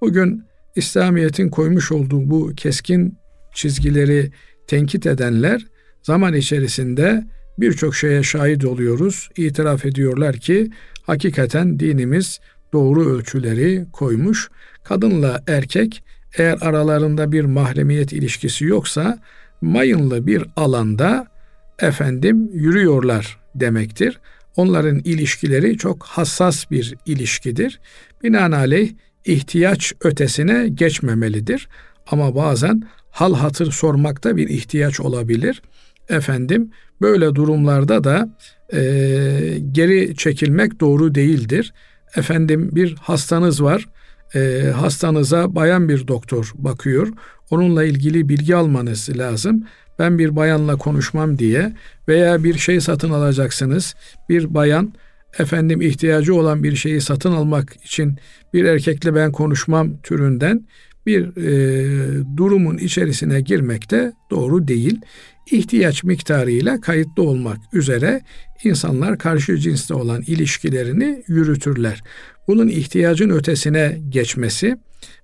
Bugün 0.01 0.45
İslamiyet'in 0.77 1.49
koymuş 1.49 1.93
olduğu 1.93 2.31
bu 2.31 2.53
keskin 2.57 3.19
çizgileri 3.55 4.33
tenkit 4.67 5.07
edenler 5.07 5.67
zaman 6.03 6.35
içerisinde 6.35 7.25
birçok 7.59 7.95
şeye 7.97 8.23
şahit 8.23 8.65
oluyoruz. 8.65 9.29
İtiraf 9.37 9.85
ediyorlar 9.85 10.37
ki 10.37 10.71
hakikaten 11.03 11.81
dinimiz 11.81 12.41
doğru 12.73 13.09
ölçüleri 13.09 13.87
koymuş. 13.93 14.49
Kadınla 14.85 15.43
erkek 15.47 16.03
eğer 16.39 16.59
aralarında 16.61 17.33
bir 17.33 17.45
mahremiyet 17.45 18.13
ilişkisi 18.13 18.65
yoksa 18.65 19.19
mayınlı 19.61 20.27
bir 20.27 20.45
alanda 20.57 21.27
efendim 21.79 22.51
yürüyorlar 22.53 23.39
demektir. 23.55 24.21
Onların 24.57 24.99
ilişkileri 24.99 25.79
çok 25.79 26.03
hassas 26.05 26.71
bir 26.71 26.95
ilişkidir. 27.07 27.81
Binaenaleyh 28.23 28.93
ihtiyaç 29.25 29.93
ötesine 30.01 30.69
geçmemelidir. 30.69 31.69
Ama 32.07 32.35
bazen 32.35 32.83
hal 33.11 33.35
hatır 33.35 33.73
sormakta 33.73 34.37
bir 34.37 34.49
ihtiyaç 34.49 35.01
olabilir. 35.01 35.63
Efendim 36.09 36.71
böyle 37.01 37.35
durumlarda 37.35 38.05
da 38.05 38.37
e, 38.73 38.81
geri 39.73 40.17
çekilmek 40.17 40.81
doğru 40.81 41.15
değildir. 41.15 41.75
Efendim 42.17 42.71
bir 42.73 42.95
hastanız 42.95 43.63
var. 43.63 43.89
E, 44.35 44.73
hastanıza 44.77 45.55
bayan 45.55 45.89
bir 45.89 46.09
doktor 46.09 46.53
bakıyor. 46.55 47.09
Onunla 47.51 47.85
ilgili 47.85 48.29
bilgi 48.29 48.57
almanız 48.57 49.19
lazım. 49.19 49.65
Ben 49.99 50.19
bir 50.19 50.37
bayanla 50.37 50.77
konuşmam 50.77 51.39
diye 51.39 51.73
veya 52.09 52.45
bir 52.45 52.59
şey 52.59 52.81
satın 52.81 53.11
alacaksınız. 53.11 53.95
Bir 54.29 54.55
bayan 54.55 54.95
efendim 55.39 55.83
ihtiyacı 55.83 56.35
olan 56.35 56.63
bir 56.63 56.77
şeyi 56.77 57.01
satın 57.01 57.33
almak 57.33 57.77
için 57.85 58.19
bir 58.55 58.65
erkekle 58.65 59.15
ben 59.15 59.33
konuşmam 59.33 59.97
türünden 60.03 60.67
bir 61.07 61.37
e, 61.37 62.37
durumun 62.37 62.79
içerisine 62.79 63.41
girmek 63.41 63.91
de 63.91 64.13
doğru 64.31 64.69
değil. 64.69 65.01
İhtiyaç 65.51 66.05
miktarıyla 66.05 66.81
kayıtlı 66.81 67.23
olmak 67.23 67.59
üzere 67.73 68.21
insanlar 68.65 69.19
karşı 69.19 69.59
cinsle 69.59 69.95
olan 69.95 70.23
ilişkilerini 70.23 71.23
yürütürler. 71.27 72.03
Bunun 72.49 72.69
ihtiyacın 72.69 73.31
ötesine 73.31 73.99
geçmesi 74.09 74.77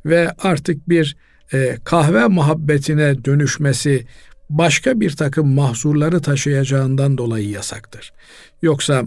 ve 0.07 0.31
artık 0.39 0.89
bir 0.89 1.17
e, 1.53 1.77
kahve 1.85 2.27
muhabbetine 2.27 3.25
dönüşmesi 3.25 4.07
başka 4.51 5.01
bir 5.01 5.11
takım 5.11 5.55
mahzurları 5.55 6.23
taşıyacağından 6.23 7.19
dolayı 7.19 7.49
yasaktır. 7.49 8.13
Yoksa 8.63 9.05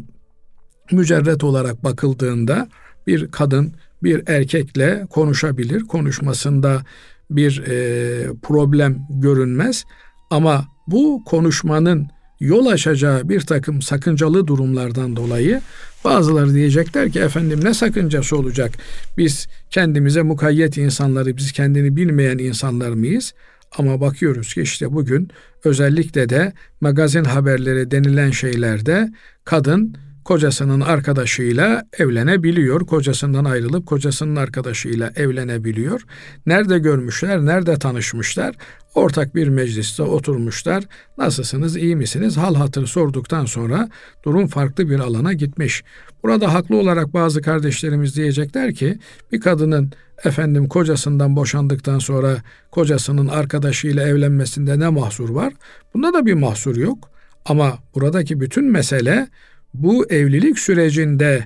mücerret 0.91 1.43
olarak 1.43 1.83
bakıldığında 1.83 2.67
bir 3.07 3.31
kadın 3.31 3.73
bir 4.03 4.23
erkekle 4.27 5.05
konuşabilir. 5.09 5.81
Konuşmasında 5.81 6.81
bir 7.29 7.63
e, 7.67 8.33
problem 8.41 8.99
görünmez. 9.09 9.83
Ama 10.29 10.67
bu 10.87 11.23
konuşmanın 11.25 12.07
yol 12.39 12.65
açacağı 12.65 13.29
bir 13.29 13.41
takım 13.41 13.81
sakıncalı 13.81 14.47
durumlardan 14.47 15.15
dolayı 15.15 15.61
bazıları 16.03 16.53
diyecekler 16.53 17.11
ki 17.11 17.19
efendim 17.19 17.59
ne 17.63 17.73
sakıncası 17.73 18.37
olacak? 18.37 18.71
Biz 19.17 19.47
kendimize 19.69 20.21
mukayyet 20.21 20.77
insanları, 20.77 21.37
biz 21.37 21.51
kendini 21.51 21.95
bilmeyen 21.95 22.37
insanlar 22.37 22.89
mıyız? 22.89 23.33
Ama 23.77 24.01
bakıyoruz 24.01 24.53
ki 24.53 24.61
işte 24.61 24.93
bugün 24.93 25.29
özellikle 25.63 26.29
de 26.29 26.53
magazin 26.81 27.23
haberleri 27.23 27.91
denilen 27.91 28.31
şeylerde 28.31 29.11
kadın 29.45 29.95
kocasının 30.25 30.81
arkadaşıyla 30.81 31.83
evlenebiliyor. 31.97 32.85
Kocasından 32.85 33.45
ayrılıp 33.45 33.85
kocasının 33.85 34.35
arkadaşıyla 34.35 35.11
evlenebiliyor. 35.15 36.01
Nerede 36.45 36.79
görmüşler, 36.79 37.45
nerede 37.45 37.79
tanışmışlar? 37.79 38.55
Ortak 38.95 39.35
bir 39.35 39.47
mecliste 39.47 40.03
oturmuşlar. 40.03 40.83
Nasılsınız, 41.17 41.77
iyi 41.77 41.95
misiniz? 41.95 42.37
Hal 42.37 42.55
hatır 42.55 42.87
sorduktan 42.87 43.45
sonra 43.45 43.89
durum 44.25 44.47
farklı 44.47 44.89
bir 44.89 44.99
alana 44.99 45.33
gitmiş. 45.33 45.83
Burada 46.23 46.53
haklı 46.53 46.77
olarak 46.77 47.13
bazı 47.13 47.41
kardeşlerimiz 47.41 48.15
diyecekler 48.15 48.73
ki 48.73 48.99
bir 49.31 49.41
kadının 49.41 49.91
efendim 50.23 50.67
kocasından 50.67 51.35
boşandıktan 51.35 51.99
sonra 51.99 52.37
kocasının 52.71 53.27
arkadaşıyla 53.27 54.07
evlenmesinde 54.07 54.79
ne 54.79 54.89
mahsur 54.89 55.29
var? 55.29 55.53
Bunda 55.93 56.13
da 56.13 56.25
bir 56.25 56.33
mahsur 56.33 56.75
yok. 56.75 57.09
Ama 57.45 57.79
buradaki 57.95 58.39
bütün 58.39 58.71
mesele 58.71 59.27
bu 59.73 60.05
evlilik 60.09 60.59
sürecinde 60.59 61.45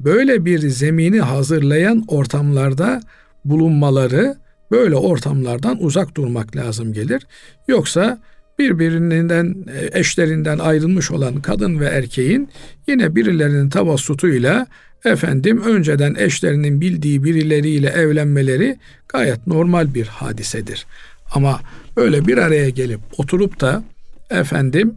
böyle 0.00 0.44
bir 0.44 0.58
zemini 0.58 1.20
hazırlayan 1.20 2.04
ortamlarda 2.08 3.00
bulunmaları, 3.44 4.34
böyle 4.70 4.94
ortamlardan 4.94 5.82
uzak 5.82 6.16
durmak 6.16 6.56
lazım 6.56 6.92
gelir. 6.92 7.26
Yoksa 7.68 8.18
birbirinden 8.58 9.64
eşlerinden 9.92 10.58
ayrılmış 10.58 11.10
olan 11.10 11.40
kadın 11.42 11.80
ve 11.80 11.86
erkeğin 11.86 12.48
yine 12.86 13.16
birilerinin 13.16 13.70
tavassutuyla 13.70 14.66
efendim 15.04 15.62
önceden 15.62 16.14
eşlerinin 16.14 16.80
bildiği 16.80 17.24
birileriyle 17.24 17.88
evlenmeleri 17.88 18.78
gayet 19.08 19.46
normal 19.46 19.94
bir 19.94 20.06
hadisedir. 20.06 20.86
Ama 21.34 21.60
böyle 21.96 22.26
bir 22.26 22.38
araya 22.38 22.70
gelip 22.70 23.00
oturup 23.18 23.60
da 23.60 23.84
efendim 24.30 24.94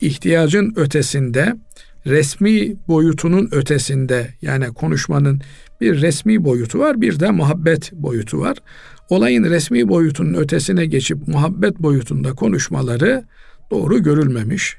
ihtiyacın 0.00 0.72
ötesinde 0.76 1.56
resmi 2.06 2.76
boyutunun 2.88 3.48
ötesinde 3.52 4.34
yani 4.42 4.66
konuşmanın 4.66 5.40
bir 5.80 6.00
resmi 6.00 6.44
boyutu 6.44 6.78
var 6.78 7.00
bir 7.00 7.20
de 7.20 7.30
muhabbet 7.30 7.92
boyutu 7.92 8.40
var. 8.40 8.58
olayın 9.08 9.44
resmi 9.44 9.88
boyutunun 9.88 10.34
ötesine 10.34 10.86
geçip 10.86 11.28
muhabbet 11.28 11.78
boyutunda 11.78 12.32
konuşmaları 12.32 13.24
doğru 13.70 14.02
görülmemiş. 14.02 14.76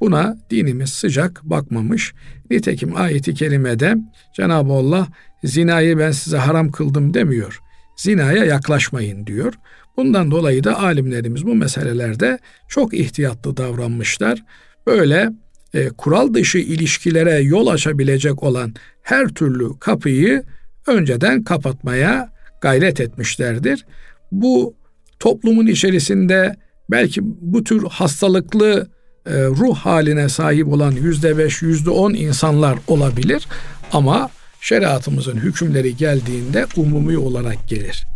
Buna 0.00 0.36
dinimiz 0.50 0.90
sıcak 0.90 1.40
bakmamış. 1.44 2.14
Nitekim 2.50 2.96
ayeti 2.96 3.34
kerimede 3.34 3.96
Cenab-ı 4.36 4.72
Allah 4.72 5.08
zinayı 5.44 5.98
ben 5.98 6.10
size 6.10 6.36
haram 6.36 6.70
kıldım 6.70 7.14
demiyor. 7.14 7.60
Zinaya 7.96 8.44
yaklaşmayın 8.44 9.26
diyor. 9.26 9.54
Bundan 9.96 10.30
dolayı 10.30 10.64
da 10.64 10.78
alimlerimiz 10.78 11.46
bu 11.46 11.54
meselelerde 11.54 12.38
çok 12.68 12.94
ihtiyatlı 12.94 13.56
davranmışlar. 13.56 14.44
Böyle 14.86 15.30
e, 15.74 15.88
kural 15.88 16.34
dışı 16.34 16.58
ilişkilere 16.58 17.38
yol 17.40 17.66
açabilecek 17.66 18.42
olan 18.42 18.74
her 19.02 19.28
türlü 19.28 19.78
kapıyı 19.78 20.42
önceden 20.86 21.44
kapatmaya 21.44 22.32
gayret 22.60 23.00
etmişlerdir. 23.00 23.86
Bu 24.32 24.74
toplumun 25.18 25.66
içerisinde 25.66 26.56
belki 26.90 27.20
bu 27.24 27.64
tür 27.64 27.84
hastalıklı 27.84 28.88
e, 29.26 29.44
ruh 29.44 29.76
haline 29.76 30.28
sahip 30.28 30.68
olan 30.68 30.92
yüzde 30.92 31.38
beş, 31.38 31.62
yüzde 31.62 31.90
on 31.90 32.14
insanlar 32.14 32.78
olabilir 32.88 33.46
ama 33.92 34.30
şeriatımızın 34.60 35.36
hükümleri 35.36 35.96
geldiğinde 35.96 36.66
umumi 36.76 37.18
olarak 37.18 37.68
gelir. 37.68 38.06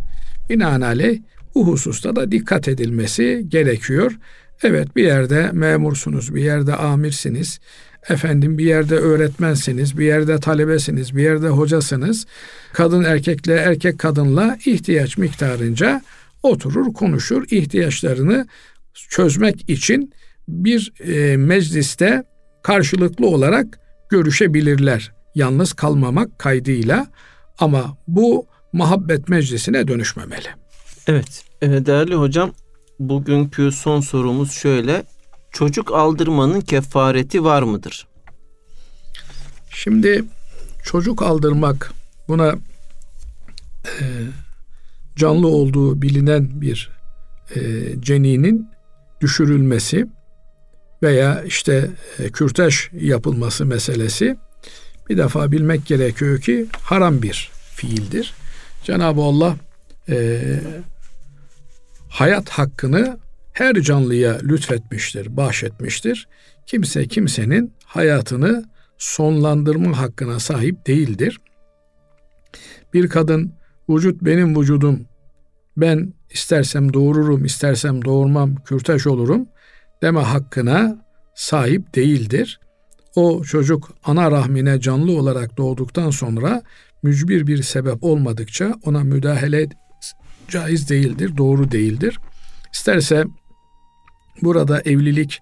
Binaenaleyh 0.49 1.19
bu 1.55 1.67
hususta 1.67 2.15
da 2.15 2.31
dikkat 2.31 2.67
edilmesi 2.67 3.45
gerekiyor. 3.47 4.11
Evet 4.63 4.95
bir 4.95 5.03
yerde 5.03 5.49
memursunuz, 5.53 6.35
bir 6.35 6.43
yerde 6.43 6.75
amirsiniz, 6.75 7.59
efendim 8.09 8.57
bir 8.57 8.65
yerde 8.65 8.95
öğretmensiniz, 8.95 9.97
bir 9.97 10.05
yerde 10.05 10.39
talebesiniz, 10.39 11.15
bir 11.15 11.23
yerde 11.23 11.47
hocasınız. 11.47 12.25
Kadın 12.73 13.03
erkekle, 13.03 13.53
erkek 13.53 13.99
kadınla 13.99 14.57
ihtiyaç 14.65 15.17
miktarınca 15.17 16.01
oturur, 16.43 16.93
konuşur, 16.93 17.43
ihtiyaçlarını 17.51 18.47
çözmek 19.09 19.69
için 19.69 20.13
bir 20.47 20.93
e, 20.99 21.37
mecliste 21.37 22.23
karşılıklı 22.63 23.27
olarak 23.27 23.79
görüşebilirler. 24.09 25.11
Yalnız 25.35 25.73
kalmamak 25.73 26.39
kaydıyla 26.39 27.07
ama 27.59 27.97
bu 28.07 28.47
muhabbet 28.73 29.29
meclisine 29.29 29.87
dönüşmemeli. 29.87 30.47
Evet, 31.07 31.43
e, 31.61 31.85
değerli 31.85 32.15
hocam 32.15 32.51
bugünkü 32.99 33.71
son 33.71 34.01
sorumuz 34.01 34.51
şöyle. 34.51 35.03
Çocuk 35.51 35.93
aldırmanın 35.93 36.61
kefareti 36.61 37.43
var 37.43 37.63
mıdır? 37.63 38.07
Şimdi 39.69 40.23
çocuk 40.83 41.21
aldırmak 41.23 41.93
buna 42.27 42.55
e, 43.85 44.03
canlı 45.15 45.47
olduğu 45.47 46.01
bilinen 46.01 46.61
bir 46.61 46.89
e, 47.55 47.59
ceninin 47.99 48.69
düşürülmesi 49.21 50.07
veya 51.03 51.43
işte 51.43 51.89
e, 52.19 52.29
kürtaj 52.29 52.75
yapılması 52.93 53.65
meselesi 53.65 54.37
bir 55.09 55.17
defa 55.17 55.51
bilmek 55.51 55.85
gerekiyor 55.85 56.41
ki 56.41 56.65
haram 56.81 57.21
bir 57.21 57.51
fiildir. 57.75 58.33
Cenab-ı 58.83 59.21
Allah 59.21 59.55
e, 60.09 60.39
hayat 62.15 62.49
hakkını 62.49 63.17
her 63.53 63.75
canlıya 63.75 64.37
lütfetmiştir, 64.43 65.37
bahşetmiştir. 65.37 66.27
Kimse 66.65 67.07
kimsenin 67.07 67.73
hayatını 67.85 68.65
sonlandırma 68.97 69.97
hakkına 69.97 70.39
sahip 70.39 70.87
değildir. 70.87 71.41
Bir 72.93 73.09
kadın 73.09 73.53
vücut 73.89 74.21
benim 74.21 74.59
vücudum 74.59 75.05
ben 75.77 76.13
istersem 76.29 76.93
doğururum, 76.93 77.45
istersem 77.45 78.05
doğurmam, 78.05 78.55
kürtaj 78.55 79.07
olurum 79.07 79.47
deme 80.01 80.21
hakkına 80.21 81.05
sahip 81.35 81.95
değildir. 81.95 82.59
O 83.15 83.43
çocuk 83.43 83.91
ana 84.03 84.31
rahmine 84.31 84.79
canlı 84.79 85.11
olarak 85.11 85.57
doğduktan 85.57 86.09
sonra 86.09 86.61
mücbir 87.03 87.47
bir 87.47 87.63
sebep 87.63 88.03
olmadıkça 88.03 88.73
ona 88.83 89.03
müdahale 89.03 89.69
caiz 90.49 90.89
değildir, 90.89 91.37
doğru 91.37 91.71
değildir. 91.71 92.19
İsterse 92.73 93.25
burada 94.41 94.81
evlilik 94.81 95.39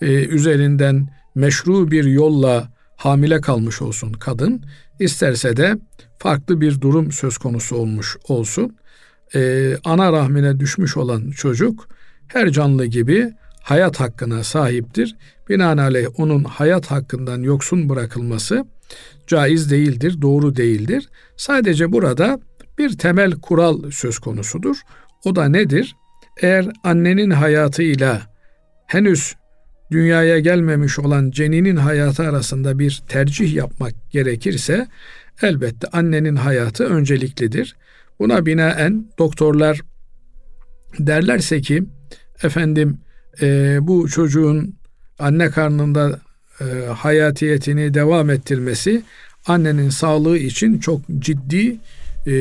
e, 0.00 0.06
üzerinden 0.06 1.08
meşru 1.34 1.90
bir 1.90 2.04
yolla 2.04 2.72
hamile 2.96 3.40
kalmış 3.40 3.82
olsun 3.82 4.12
kadın, 4.12 4.64
isterse 5.00 5.56
de 5.56 5.78
farklı 6.18 6.60
bir 6.60 6.80
durum 6.80 7.12
söz 7.12 7.38
konusu 7.38 7.76
olmuş 7.76 8.16
olsun. 8.28 8.76
E, 9.34 9.72
ana 9.84 10.12
rahmine 10.12 10.60
düşmüş 10.60 10.96
olan 10.96 11.30
çocuk 11.30 11.88
her 12.28 12.50
canlı 12.50 12.86
gibi 12.86 13.32
hayat 13.62 14.00
hakkına 14.00 14.44
sahiptir. 14.44 15.16
Binaenaleyh 15.48 16.06
onun 16.20 16.44
hayat 16.44 16.86
hakkından 16.86 17.42
yoksun 17.42 17.88
bırakılması 17.88 18.66
caiz 19.26 19.70
değildir, 19.70 20.22
doğru 20.22 20.56
değildir. 20.56 21.08
Sadece 21.36 21.92
burada 21.92 22.40
bir 22.78 22.98
temel 22.98 23.32
kural 23.32 23.90
söz 23.90 24.18
konusudur. 24.18 24.76
O 25.24 25.36
da 25.36 25.48
nedir? 25.48 25.96
Eğer 26.42 26.66
annenin 26.84 27.30
hayatıyla 27.30 28.22
henüz 28.86 29.34
dünyaya 29.90 30.38
gelmemiş 30.38 30.98
olan 30.98 31.30
ceninin 31.30 31.76
hayatı 31.76 32.22
arasında 32.22 32.78
bir 32.78 33.02
tercih 33.08 33.54
yapmak 33.54 33.94
gerekirse 34.10 34.88
elbette 35.42 35.86
annenin 35.92 36.36
hayatı 36.36 36.84
önceliklidir. 36.84 37.76
Buna 38.18 38.46
binaen 38.46 39.06
doktorlar 39.18 39.80
derlerse 40.98 41.60
ki 41.60 41.84
efendim 42.42 42.98
e, 43.40 43.78
bu 43.80 44.08
çocuğun 44.08 44.74
anne 45.18 45.50
karnında 45.50 46.20
e, 46.60 46.64
hayatiyetini 46.86 47.94
devam 47.94 48.30
ettirmesi 48.30 49.02
annenin 49.46 49.90
sağlığı 49.90 50.38
için 50.38 50.78
çok 50.78 51.00
ciddi 51.18 51.76
e, 52.26 52.32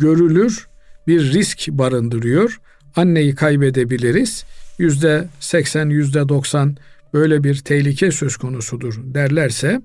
görülür 0.00 0.66
bir 1.06 1.32
risk 1.32 1.68
barındırıyor. 1.68 2.60
Anneyi 2.96 3.34
kaybedebiliriz. 3.34 4.44
Yüzde 4.78 5.28
seksen, 5.40 5.88
yüzde 5.88 6.28
doksan 6.28 6.76
böyle 7.14 7.44
bir 7.44 7.56
tehlike 7.58 8.10
söz 8.10 8.36
konusudur 8.36 9.00
derlerse 9.04 9.80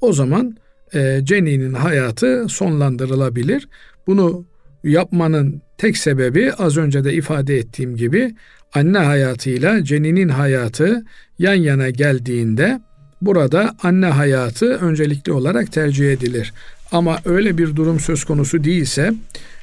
o 0.00 0.12
zaman 0.12 0.56
e, 0.94 1.20
ceninin 1.22 1.74
hayatı 1.74 2.46
sonlandırılabilir. 2.48 3.68
Bunu 4.06 4.46
yapmanın 4.84 5.62
tek 5.78 5.96
sebebi 5.98 6.52
az 6.52 6.76
önce 6.76 7.04
de 7.04 7.14
ifade 7.14 7.58
ettiğim 7.58 7.96
gibi 7.96 8.34
anne 8.74 8.98
hayatıyla 8.98 9.84
ceninin 9.84 10.28
hayatı 10.28 11.04
yan 11.38 11.54
yana 11.54 11.90
geldiğinde 11.90 12.80
burada 13.22 13.76
anne 13.82 14.06
hayatı 14.06 14.66
öncelikli 14.66 15.32
olarak 15.32 15.72
tercih 15.72 16.12
edilir. 16.12 16.52
Ama 16.92 17.18
öyle 17.24 17.58
bir 17.58 17.76
durum 17.76 18.00
söz 18.00 18.24
konusu 18.24 18.64
değilse 18.64 19.12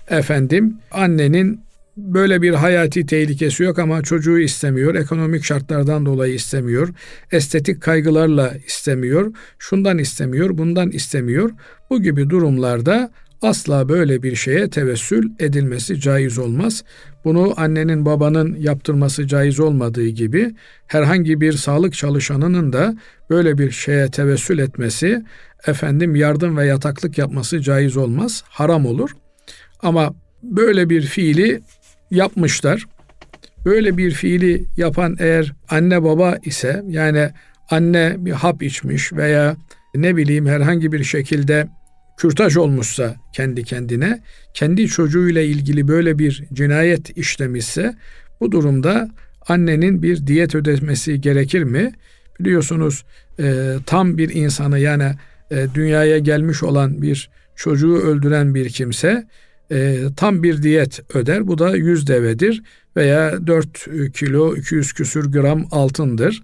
efendim 0.10 0.78
annenin 0.92 1.66
böyle 1.98 2.42
bir 2.42 2.54
hayati 2.54 3.06
tehlikesi 3.06 3.64
yok 3.64 3.80
ama 3.80 4.02
çocuğu 4.02 4.40
istemiyor. 4.40 4.96
Ekonomik 4.96 5.44
şartlardan 5.44 6.06
dolayı 6.06 6.34
istemiyor. 6.34 6.90
Estetik 7.32 7.82
kaygılarla 7.82 8.54
istemiyor. 8.68 9.34
Şundan 9.60 9.98
istemiyor, 9.98 10.58
bundan 10.58 10.92
istemiyor. 10.92 11.52
Bu 11.90 12.02
gibi 12.02 12.30
durumlarda 12.30 13.12
asla 13.46 13.90
böyle 13.90 14.24
bir 14.24 14.36
şeye 14.36 14.70
tevessül 14.70 15.30
edilmesi 15.40 16.00
caiz 16.00 16.40
olmaz. 16.40 16.84
Bunu 17.24 17.54
annenin 17.58 18.06
babanın 18.06 18.56
yaptırması 18.56 19.28
caiz 19.28 19.60
olmadığı 19.60 20.08
gibi 20.08 20.56
herhangi 20.88 21.42
bir 21.42 21.54
sağlık 21.54 21.94
çalışanının 21.94 22.74
da 22.74 22.96
böyle 23.30 23.58
bir 23.58 23.72
şeye 23.72 24.12
tevessül 24.12 24.60
etmesi, 24.60 25.24
efendim 25.68 26.16
yardım 26.16 26.58
ve 26.58 26.66
yataklık 26.66 27.18
yapması 27.18 27.62
caiz 27.62 27.98
olmaz, 27.98 28.44
haram 28.48 28.86
olur. 28.86 29.10
Ama 29.80 30.14
böyle 30.44 30.90
bir 30.90 31.02
fiili 31.02 31.62
yapmışlar. 32.12 32.86
Böyle 33.66 33.98
bir 33.98 34.12
fiili 34.12 34.66
yapan 34.78 35.16
eğer 35.20 35.54
anne 35.70 36.04
baba 36.04 36.38
ise 36.44 36.84
yani 36.88 37.30
anne 37.70 38.16
bir 38.18 38.32
hap 38.32 38.64
içmiş 38.64 39.14
veya 39.14 39.56
ne 39.96 40.16
bileyim 40.16 40.48
herhangi 40.48 40.92
bir 40.92 41.04
şekilde 41.04 41.68
kürtaj 42.18 42.58
olmuşsa 42.58 43.16
kendi 43.34 43.64
kendine, 43.64 44.22
kendi 44.54 44.88
çocuğuyla 44.88 45.42
ilgili 45.42 45.88
böyle 45.88 46.20
bir 46.20 46.44
cinayet 46.54 47.18
işlemişse 47.18 47.96
bu 48.42 48.52
durumda 48.52 49.10
annenin 49.48 50.04
bir 50.04 50.28
diyet 50.28 50.56
ödemesi 50.56 51.22
gerekir 51.22 51.64
mi? 51.64 51.92
Biliyorsunuz 52.40 53.06
e, 53.40 53.76
tam 53.86 54.18
bir 54.18 54.30
insanı 54.30 54.80
yani 54.80 55.12
e, 55.52 55.68
dünyaya 55.74 56.20
gelmiş 56.20 56.64
olan 56.64 57.02
bir 57.02 57.30
çocuğu 57.56 57.98
öldüren 57.98 58.56
bir 58.56 58.70
kimse 58.70 59.28
e, 59.72 59.98
tam 60.18 60.44
bir 60.44 60.64
diyet 60.64 61.16
öder. 61.16 61.48
Bu 61.48 61.58
da 61.58 61.76
100 61.76 62.08
devedir 62.08 62.64
veya 62.98 63.48
4 63.48 64.14
kilo 64.14 64.56
200 64.56 64.94
küsür 64.94 65.32
gram 65.32 65.68
altındır. 65.72 66.44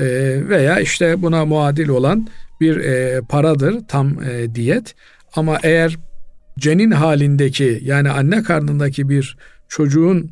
E, 0.00 0.04
veya 0.48 0.80
işte 0.80 1.22
buna 1.22 1.44
muadil 1.44 1.88
olan 1.88 2.26
bir 2.60 2.76
e, 2.76 3.20
paradır 3.28 3.76
tam 3.88 4.22
e, 4.22 4.54
diyet. 4.54 4.94
Ama 5.36 5.58
eğer 5.62 5.96
cenin 6.58 6.90
halindeki 6.90 7.80
yani 7.82 8.10
anne 8.10 8.42
karnındaki 8.42 9.08
bir 9.08 9.36
çocuğun 9.68 10.30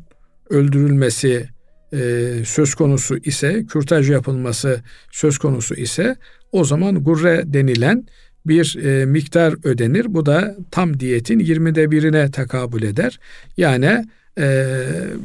öldürülmesi 0.49 1.49
e, 1.93 1.99
söz 2.45 2.75
konusu 2.75 3.17
ise, 3.17 3.65
kürtaj 3.65 4.09
yapılması 4.09 4.81
söz 5.11 5.37
konusu 5.37 5.75
ise 5.75 6.15
o 6.51 6.63
zaman 6.63 7.03
gurre 7.03 7.43
denilen 7.45 8.03
bir 8.45 8.85
e, 8.85 9.05
miktar 9.05 9.53
ödenir. 9.63 10.13
Bu 10.13 10.25
da 10.25 10.55
tam 10.71 10.99
diyetin 10.99 11.39
20'de 11.39 11.91
birine 11.91 12.31
tekabül 12.31 12.83
eder. 12.83 13.19
Yani 13.57 14.05
e, 14.39 14.75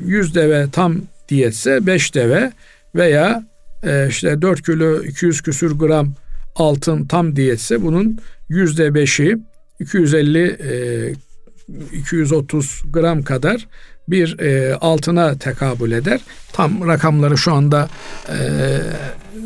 100 0.07 0.35
deve 0.35 0.67
tam 0.73 0.97
diyetse 1.29 1.87
5 1.87 2.15
deve 2.15 2.53
veya 2.95 3.54
e, 3.87 4.07
işte 4.09 4.43
4 4.43 4.63
kilo 4.63 5.03
200 5.03 5.43
küsür 5.43 5.79
gram 5.79 6.15
altın 6.55 7.07
tam 7.07 7.37
diyetse 7.37 7.83
bunun 7.83 8.19
yüzde 8.49 8.95
beşi 8.95 9.39
250 9.81 10.39
e, 10.39 11.15
230 11.93 12.83
gram 12.93 13.23
kadar 13.23 13.67
bir 14.09 14.39
e, 14.39 14.75
altına 14.75 15.39
tekabül 15.39 15.93
eder. 15.93 16.21
Tam 16.53 16.89
rakamları 16.89 17.39
şu 17.39 17.53
anda 17.53 17.89
e, 18.29 18.39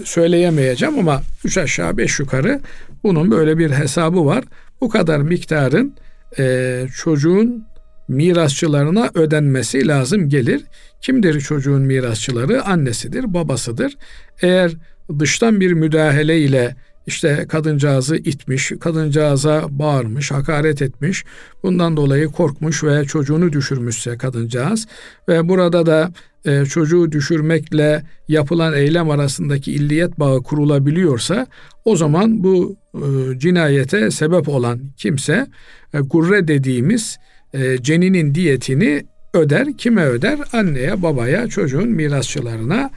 söyleyemeyeceğim 0.05 0.99
ama 0.99 1.23
3 1.45 1.59
aşağı 1.59 1.97
5 1.97 2.21
yukarı 2.21 2.61
bunun 3.03 3.31
böyle 3.31 3.59
bir 3.59 3.71
hesabı 3.71 4.27
var. 4.27 4.45
Bu 4.81 4.89
kadar 4.89 5.19
miktarın 5.19 5.95
e, 6.39 6.87
çocuğun 6.97 7.65
mirasçılarına 8.09 9.11
ödenmesi 9.15 9.89
lazım 9.89 10.29
gelir. 10.29 10.63
Kimdir 11.01 11.41
çocuğun 11.41 11.83
mirasçıları? 11.83 12.65
Annesidir, 12.65 13.35
babasıdır. 13.35 13.97
Eğer 14.43 14.73
dıştan 15.19 15.61
bir 15.61 15.73
müdahale 15.73 16.41
ile 16.41 16.77
işte 17.07 17.47
kadıncağızı 17.49 18.17
itmiş, 18.17 18.73
kadıncağıza 18.81 19.65
bağırmış, 19.71 20.31
hakaret 20.31 20.83
etmiş. 20.83 21.25
Bundan 21.63 21.97
dolayı 21.97 22.27
korkmuş 22.27 22.85
ve 22.85 23.05
çocuğunu 23.05 23.53
düşürmüşse 23.53 24.17
kadıncağız 24.17 24.87
ve 25.29 25.49
burada 25.49 25.87
da 25.87 26.13
e, 26.45 26.65
çocuğu 26.65 27.13
düşürmekle 27.13 28.03
yapılan 28.29 28.75
eylem 28.75 29.11
arasındaki 29.11 29.73
illiyet 29.73 30.19
bağı 30.19 30.43
kurulabiliyorsa 30.43 31.47
o 31.85 31.97
zaman 31.97 32.45
bu 32.45 32.77
e, 32.95 33.39
cinayete 33.39 34.11
sebep 34.11 34.49
olan 34.49 34.81
kimse 34.97 35.47
e, 35.95 35.99
gurre 35.99 36.49
dediğimiz 36.49 37.19
e, 37.55 37.83
ceninin 37.83 38.35
diyetini 38.35 39.05
öder. 39.35 39.77
Kime 39.79 40.05
öder? 40.05 40.39
Anneye, 40.53 41.03
babaya, 41.03 41.49
çocuğun 41.49 41.89
mirasçılarına 41.89 42.91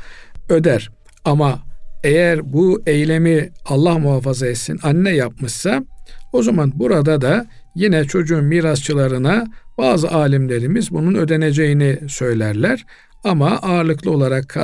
öder. 0.49 0.89
Ama 1.25 1.59
eğer 2.03 2.53
bu 2.53 2.81
eylemi 2.85 3.49
Allah 3.65 3.99
muhafaza 3.99 4.47
etsin 4.47 4.79
anne 4.83 5.11
yapmışsa 5.11 5.83
o 6.33 6.43
zaman 6.43 6.71
burada 6.75 7.21
da 7.21 7.45
yine 7.75 8.03
çocuğun 8.03 8.43
mirasçılarına 8.43 9.45
bazı 9.77 10.11
alimlerimiz 10.11 10.91
bunun 10.91 11.15
ödeneceğini 11.15 11.99
söylerler. 12.09 12.85
Ama 13.23 13.49
ağırlıklı 13.49 14.11
olarak 14.11 14.57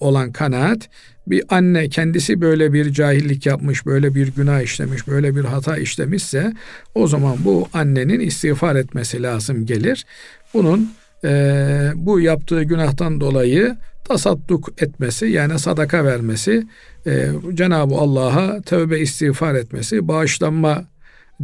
olan 0.00 0.32
kanaat 0.32 0.88
bir 1.26 1.44
anne 1.48 1.88
kendisi 1.88 2.40
böyle 2.40 2.72
bir 2.72 2.92
cahillik 2.92 3.46
yapmış, 3.46 3.86
böyle 3.86 4.14
bir 4.14 4.28
günah 4.28 4.60
işlemiş, 4.60 5.08
böyle 5.08 5.36
bir 5.36 5.44
hata 5.44 5.76
işlemişse 5.76 6.52
o 6.94 7.06
zaman 7.06 7.36
bu 7.44 7.68
annenin 7.72 8.20
istiğfar 8.20 8.76
etmesi 8.76 9.22
lazım 9.22 9.66
gelir. 9.66 10.06
Bunun 10.54 10.92
e, 11.24 11.92
bu 11.94 12.20
yaptığı 12.20 12.62
günahtan 12.62 13.20
dolayı 13.20 13.76
tasadduk 14.04 14.82
etmesi 14.82 15.26
yani 15.26 15.58
sadaka 15.58 16.04
vermesi, 16.04 16.66
e, 17.06 17.28
Cenab-ı 17.54 17.94
Allah'a 17.94 18.60
tövbe 18.62 19.00
istiğfar 19.00 19.54
etmesi, 19.54 20.08
bağışlanma 20.08 20.84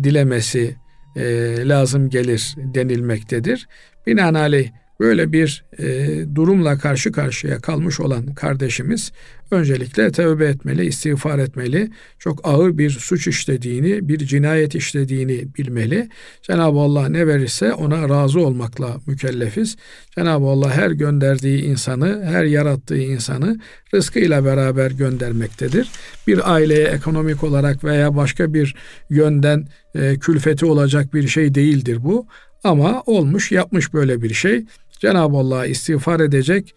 dilemesi 0.02 0.76
e, 1.16 1.22
lazım 1.68 2.10
gelir 2.10 2.54
denilmektedir. 2.56 3.68
Binaenaleyh 4.06 4.70
böyle 5.00 5.32
bir 5.32 5.64
e, 5.78 5.86
durumla 6.34 6.78
karşı 6.78 7.12
karşıya 7.12 7.60
kalmış 7.60 8.00
olan 8.00 8.34
kardeşimiz 8.34 9.12
öncelikle 9.52 10.12
tövbe 10.12 10.46
etmeli, 10.46 10.86
istiğfar 10.86 11.38
etmeli. 11.38 11.90
Çok 12.18 12.48
ağır 12.48 12.78
bir 12.78 12.90
suç 12.90 13.26
işlediğini, 13.26 14.08
bir 14.08 14.18
cinayet 14.18 14.74
işlediğini 14.74 15.54
bilmeli. 15.58 16.08
Cenab-ı 16.42 16.78
Allah 16.78 17.08
ne 17.08 17.26
verirse 17.26 17.72
ona 17.72 18.08
razı 18.08 18.40
olmakla 18.40 18.96
mükellefiz. 19.06 19.76
Cenab-ı 20.14 20.46
Allah 20.46 20.70
her 20.70 20.90
gönderdiği 20.90 21.62
insanı, 21.62 22.24
her 22.24 22.44
yarattığı 22.44 22.98
insanı 22.98 23.60
rızkıyla 23.94 24.44
beraber 24.44 24.90
göndermektedir. 24.90 25.90
Bir 26.26 26.54
aileye 26.54 26.86
ekonomik 26.86 27.44
olarak 27.44 27.84
veya 27.84 28.16
başka 28.16 28.54
bir 28.54 28.74
yönden 29.10 29.68
e, 29.94 30.18
külfeti 30.18 30.66
olacak 30.66 31.14
bir 31.14 31.28
şey 31.28 31.54
değildir 31.54 31.98
bu. 32.04 32.26
Ama 32.64 33.02
olmuş, 33.06 33.52
yapmış 33.52 33.94
böyle 33.94 34.22
bir 34.22 34.34
şey. 34.34 34.64
Cenab-ı 35.00 35.36
Allah'a 35.36 35.66
istiğfar 35.66 36.20
edecek, 36.20 36.74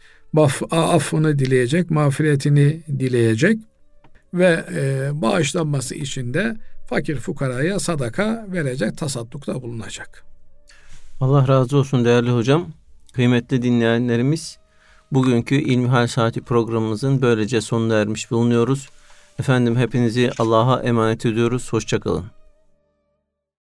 affını 0.71 1.39
dileyecek, 1.39 1.91
mağfiretini 1.91 2.83
dileyecek 2.99 3.59
ve 4.33 4.65
e, 4.75 5.09
bağışlanması 5.21 5.95
için 5.95 6.33
de 6.33 6.57
fakir 6.89 7.15
fukaraya 7.15 7.79
sadaka 7.79 8.45
verecek, 8.47 8.97
tasaddukta 8.97 9.61
bulunacak. 9.61 10.25
Allah 11.19 11.47
razı 11.47 11.77
olsun 11.77 12.05
değerli 12.05 12.31
hocam. 12.31 12.67
Kıymetli 13.13 13.61
dinleyenlerimiz, 13.61 14.57
bugünkü 15.11 15.55
İlmihal 15.55 16.07
Saati 16.07 16.41
programımızın 16.41 17.21
böylece 17.21 17.61
sonuna 17.61 17.95
ermiş 17.95 18.31
bulunuyoruz. 18.31 18.89
Efendim 19.39 19.75
hepinizi 19.75 20.31
Allah'a 20.39 20.83
emanet 20.83 21.25
ediyoruz. 21.25 21.73
Hoşçakalın. 21.73 22.42